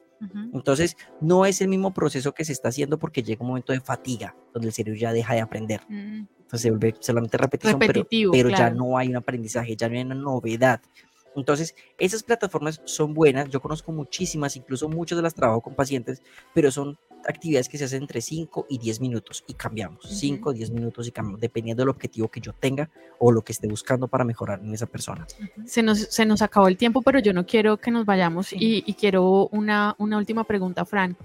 [0.53, 3.81] Entonces, no es el mismo proceso que se está haciendo porque llega un momento de
[3.81, 5.81] fatiga, donde el cerebro ya deja de aprender.
[5.89, 6.27] Mm.
[6.39, 8.77] Entonces se vuelve solamente repetición, pero- Repetitivo, pero, ya claro.
[8.77, 10.81] no hay un aprendizaje, ya no hay una novedad.
[11.37, 16.22] Entonces, esas plataformas son buenas, yo conozco muchísimas, incluso muchas de las trabajo con pacientes,
[16.53, 20.14] pero son actividades que se hacen entre 5 y 10 minutos y cambiamos, Ujú.
[20.14, 23.53] 5 o 10 minutos y cambiamos, dependiendo del objetivo que yo tenga o lo que
[23.53, 25.26] esté buscando para mejorar en esa persona.
[25.64, 28.85] Se nos, se nos acabó el tiempo, pero yo no quiero que nos vayamos y,
[28.87, 31.16] y quiero una, una última pregunta, Fran.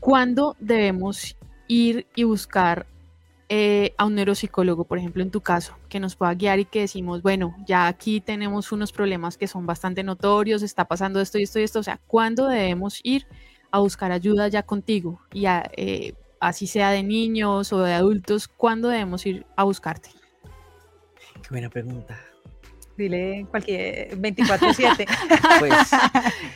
[0.00, 1.36] ¿Cuándo debemos
[1.66, 2.86] ir y buscar
[3.50, 6.80] eh, a un neuropsicólogo, por ejemplo, en tu caso, que nos pueda guiar y que
[6.80, 11.44] decimos, bueno, ya aquí tenemos unos problemas que son bastante notorios, está pasando esto y
[11.44, 13.26] esto y esto, o sea, ¿cuándo debemos ir
[13.70, 15.20] a buscar ayuda ya contigo?
[15.32, 20.10] Y a, eh, así sea de niños o de adultos, ¿cuándo debemos ir a buscarte?
[21.42, 22.20] Qué buena pregunta.
[22.98, 25.06] Dile cualquier 24-7.
[25.58, 25.90] Pues,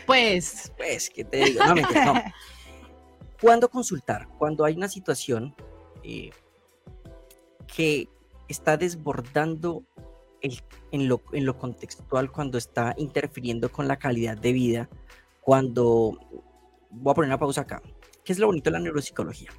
[0.07, 1.65] Pues, pues, ¿qué te digo?
[1.65, 2.15] No, mentira, no.
[3.41, 4.29] ¿Cuándo consultar?
[4.39, 5.55] Cuando hay una situación
[6.03, 6.31] eh,
[7.75, 8.09] que
[8.49, 9.83] está desbordando
[10.91, 14.89] en, lo, en lo contextual cuando está interfiriendo con la calidad de vida,
[15.41, 16.19] cuando...
[16.95, 17.83] Voy a poner una pausa acá.
[18.23, 19.51] ¿Qué es lo bonito de la neuropsicología?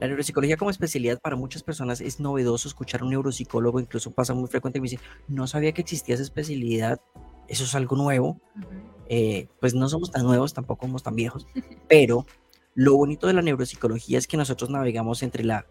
[0.00, 4.34] La neuropsicología como especialidad para muchas personas es novedoso escuchar a un neuropsicólogo, incluso pasa
[4.34, 7.00] muy frecuente que me dice, no sabía que existía esa especialidad,
[7.48, 8.40] eso es algo nuevo.
[9.08, 11.46] Eh, pues no somos tan nuevos, tampoco somos tan viejos,
[11.88, 12.24] pero
[12.74, 15.66] lo bonito de la neuropsicología es que nosotros navegamos entre la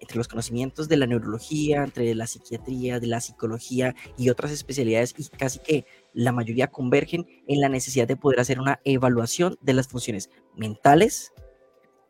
[0.00, 5.14] entre los conocimientos de la neurología, entre la psiquiatría, de la psicología y otras especialidades
[5.16, 9.74] y casi que la mayoría convergen en la necesidad de poder hacer una evaluación de
[9.74, 11.32] las funciones mentales,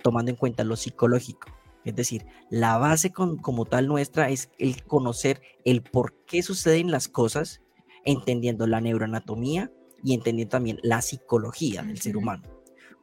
[0.03, 1.49] tomando en cuenta lo psicológico.
[1.85, 7.07] Es decir, la base como tal nuestra es el conocer el por qué suceden las
[7.07, 7.63] cosas,
[8.05, 9.71] entendiendo la neuroanatomía
[10.03, 12.43] y entendiendo también la psicología del ser humano.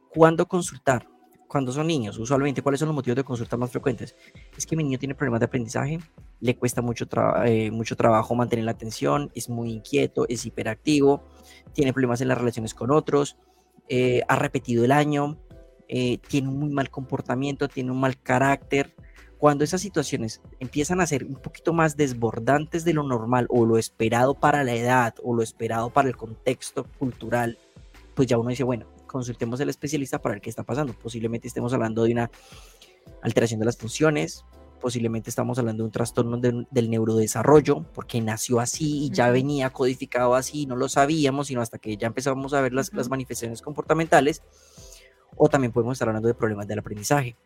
[0.10, 1.08] ¿Cuándo consultar?
[1.48, 4.16] Cuando son niños, usualmente, ¿cuáles son los motivos de consulta más frecuentes?
[4.58, 6.00] Es que mi niño tiene problemas de aprendizaje,
[6.40, 7.06] le cuesta mucho,
[7.46, 11.24] eh, mucho trabajo mantener la atención, es muy inquieto, es hiperactivo,
[11.74, 13.38] tiene problemas en las relaciones con otros,
[13.88, 15.38] eh, ha repetido el año,
[15.88, 18.96] eh, tiene un muy mal comportamiento, tiene un mal carácter.
[19.38, 23.78] Cuando esas situaciones empiezan a ser un poquito más desbordantes de lo normal o lo
[23.78, 27.58] esperado para la edad o lo esperado para el contexto cultural,
[28.16, 30.94] pues ya uno dice, bueno, consultemos al especialista para ver qué está pasando.
[30.94, 32.32] Posiblemente estemos hablando de una
[33.22, 34.44] alteración de las funciones,
[34.82, 40.36] posiblemente estamos hablando de un trastorno del neurodesarrollo, porque nació así y ya venía codificado
[40.36, 44.42] así, no lo sabíamos, sino hasta que ya empezamos a ver las, las manifestaciones comportamentales
[45.38, 47.38] o también podemos estar hablando de problemas del aprendizaje.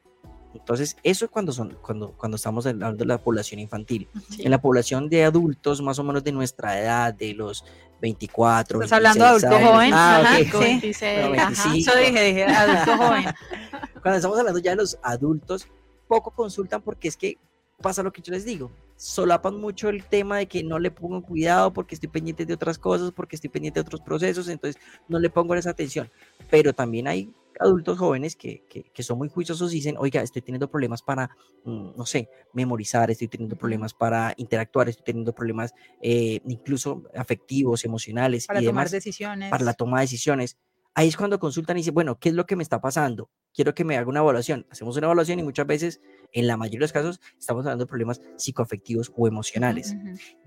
[0.53, 4.07] Entonces, eso es cuando, son, cuando, cuando estamos hablando de la población infantil.
[4.39, 7.63] En la población de adultos, más o menos de nuestra edad, de los
[8.01, 9.91] 24, Estás hablando de adulto joven.
[9.93, 13.25] Ah, Eso dije, dije, adulto joven.
[14.01, 15.67] Cuando estamos hablando ya de los adultos,
[16.07, 17.37] poco consultan porque es que
[17.81, 18.71] pasa lo que yo les digo.
[18.95, 22.79] Solapan mucho el tema de que no le pongo cuidado porque estoy pendiente de otras
[22.79, 26.09] cosas, porque estoy pendiente de otros procesos, entonces no le pongo esa atención.
[26.49, 30.69] Pero también hay adultos jóvenes que, que, son muy juiciosos y dicen, oiga, estoy teniendo
[30.69, 31.29] problemas para,
[31.63, 37.85] mm, no sé, memorizar, estoy teniendo problemas para interactuar, estoy teniendo problemas eh, incluso afectivos,
[37.85, 38.47] emocionales.
[38.47, 39.49] Para y tomar demás, decisiones.
[39.49, 40.57] Para la toma de decisiones.
[40.97, 43.29] Ahí es cuando consultan y dicen, bueno, ¿qué es lo que me está pasando?
[43.53, 44.65] Quiero que me haga una evaluación.
[44.71, 47.87] Hacemos una evaluación y muchas veces en la mayoría de los casos estamos hablando de
[47.87, 49.95] problemas psicoafectivos o emocionales.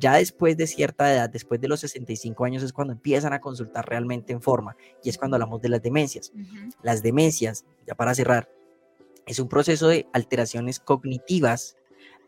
[0.00, 3.88] Ya después de cierta edad, después de los 65 años, es cuando empiezan a consultar
[3.88, 4.74] realmente en forma
[5.04, 6.32] y es cuando hablamos de las demencias.
[6.82, 8.50] Las demencias, ya para cerrar,
[9.26, 11.76] es un proceso de alteraciones cognitivas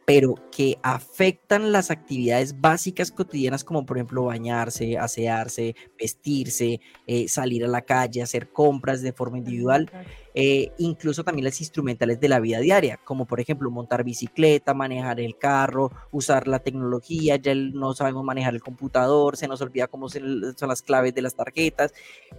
[0.05, 7.65] pero que afectan las actividades básicas cotidianas como por ejemplo bañarse, asearse, vestirse, eh, salir
[7.65, 9.91] a la calle, hacer compras de forma individual
[10.35, 15.21] eh, incluso también las instrumentales de la vida diaria, como por ejemplo montar bicicleta, manejar
[15.21, 20.09] el carro, usar la tecnología, ya no sabemos manejar el computador, se nos olvida cómo
[20.09, 21.93] son las claves de las tarjetas,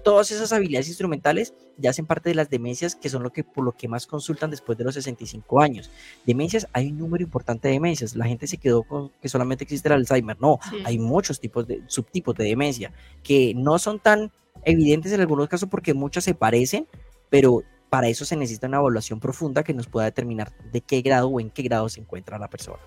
[0.03, 3.63] todas esas habilidades instrumentales ya hacen parte de las demencias que son lo que por
[3.63, 5.89] lo que más consultan después de los 65 años.
[6.25, 9.87] Demencias, hay un número importante de demencias, la gente se quedó con que solamente existe
[9.87, 12.91] el Alzheimer, no, hay muchos tipos de subtipos de demencia
[13.21, 14.31] que no son tan
[14.65, 16.87] evidentes en algunos casos porque muchas se parecen,
[17.29, 17.63] pero
[17.93, 21.39] para eso se necesita una evaluación profunda que nos pueda determinar de qué grado o
[21.39, 22.79] en qué grado se encuentra la persona.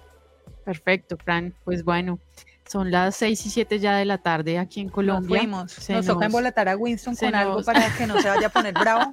[0.64, 1.54] Perfecto, Fran.
[1.62, 2.18] Pues bueno,
[2.68, 5.44] son las 6 y 7 ya de la tarde aquí en Colombia.
[5.44, 8.74] Nos, nos, toca embolatar a Winston con algo para que no se vaya a poner
[8.80, 9.12] bravo.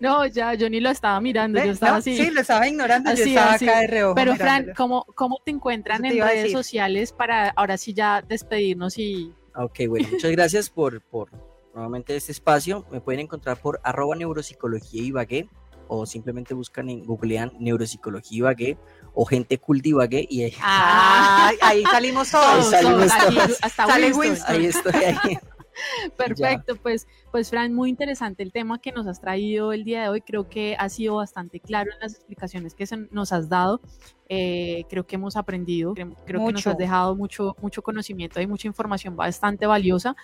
[0.00, 2.16] no, ya, yo ni lo estaba mirando, yo estaba así.
[2.16, 4.14] Sí, lo estaba ignorando, yo estaba acá de reojo.
[4.14, 9.30] Pero Fran, ¿cómo, ¿cómo te encuentran en redes sociales para ahora sí ya despedirnos y...
[9.56, 11.28] Ok, bueno, muchas gracias por, por
[11.74, 12.86] nuevamente este espacio.
[12.90, 15.48] Me pueden encontrar por arroba neuropsicología Ibagué
[15.88, 18.78] o simplemente buscan en googlean neuropsicología Ibagué
[19.12, 22.72] o gente cool de Ibagué y ahí, ah, ahí salimos todos.
[22.72, 23.58] Ahí salimos todos.
[23.62, 25.38] hasta Ahí estoy ahí.
[26.16, 30.08] Perfecto, pues, pues Fran, muy interesante el tema que nos has traído el día de
[30.08, 30.20] hoy.
[30.20, 33.80] Creo que ha sido bastante claro en las explicaciones que nos has dado.
[34.28, 38.66] Eh, creo que hemos aprendido, creo, que nos has dejado mucho, mucho conocimiento y mucha
[38.66, 40.16] información bastante valiosa.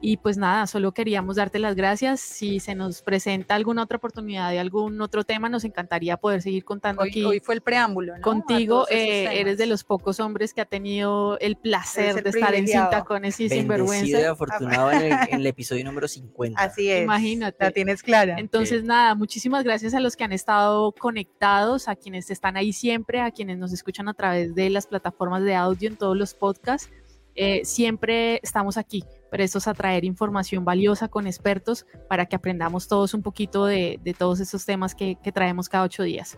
[0.00, 2.20] Y pues nada, solo queríamos darte las gracias.
[2.20, 6.64] Si se nos presenta alguna otra oportunidad de algún otro tema, nos encantaría poder seguir
[6.64, 7.24] contando hoy, aquí.
[7.24, 8.14] Hoy fue el preámbulo.
[8.22, 12.68] Contigo, eh, eres de los pocos hombres que ha tenido el placer de estar en
[12.68, 14.20] Cinta con y Sinvergüenza.
[14.20, 16.60] y afortunado en el, episodio número 50.
[16.60, 17.02] Así es.
[17.02, 17.64] Imagínate.
[17.64, 18.36] La tienes clara.
[18.38, 23.20] Entonces, nada, muchísimas gracias a los que han estado conectados, a quienes están ahí siempre,
[23.20, 26.90] a quienes nos escuchan a través de las plataformas de audio en todos los podcasts.
[27.36, 33.14] Eh, siempre estamos aquí prestos a traer información valiosa con expertos para que aprendamos todos
[33.14, 36.36] un poquito de, todos esos temas que, traemos cada ocho días.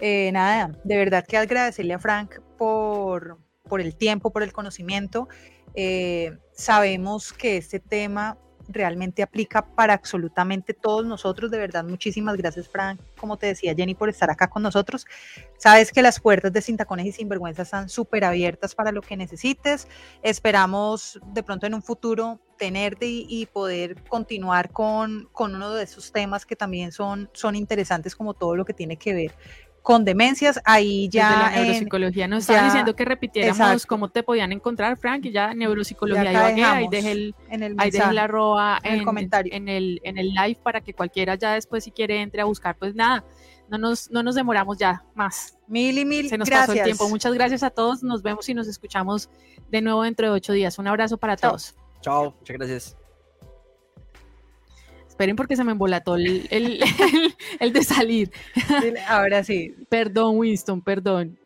[0.00, 5.28] Eh, nada, de verdad que agradecerle a Frank por, por el tiempo, por el conocimiento
[5.74, 8.38] Eh, sabemos que este tema
[8.72, 11.50] realmente aplica para absolutamente todos nosotros.
[11.50, 13.00] De verdad, muchísimas gracias, Frank.
[13.16, 15.06] Como te decía Jenny, por estar acá con nosotros.
[15.58, 19.86] Sabes que las puertas de Sintacones y Sinvergüenza están súper abiertas para lo que necesites.
[20.22, 26.12] Esperamos de pronto en un futuro tenerte y, poder continuar con, con, uno de esos
[26.12, 29.34] temas que también son, son interesantes, como todo lo que tiene que ver
[29.82, 31.28] con demencias, ahí ya...
[31.28, 35.52] Desde la neuropsicología nos estaban diciendo que repitiéramos cómo te podían encontrar, Frank, y ya
[35.54, 39.52] neuropsicología ya ahí, ahí dejé el, en el ahí dejé la arroba en, el comentario.
[39.52, 42.76] En el, en el live para que cualquiera ya después si quiere entre a buscar,
[42.76, 43.24] pues nada,
[43.68, 45.58] no nos, no nos demoramos ya más.
[45.66, 46.68] Mil y mil Se nos gracias.
[46.68, 47.08] pasó el tiempo.
[47.08, 49.30] Muchas gracias a todos, nos vemos y nos escuchamos
[49.70, 50.78] de nuevo dentro de ocho días.
[50.78, 51.74] Un abrazo para todos.
[52.02, 53.01] Chao, muchas gracias.
[55.22, 56.82] Esperen porque se me embolató el, el,
[57.60, 58.32] el, de salir.
[59.06, 59.72] Ahora sí.
[59.88, 61.38] Perdón, Winston, perdón.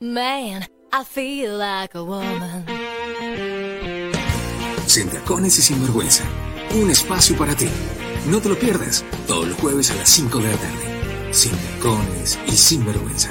[0.00, 2.64] Man, I feel like a woman.
[4.86, 6.24] Sin tacones y sin vergüenza.
[6.74, 7.68] Un espacio para ti.
[8.26, 9.04] No te lo pierdas.
[9.26, 11.32] Todos los jueves a las 5 de la tarde.
[11.32, 13.30] Sin tacones y sin vergüenza.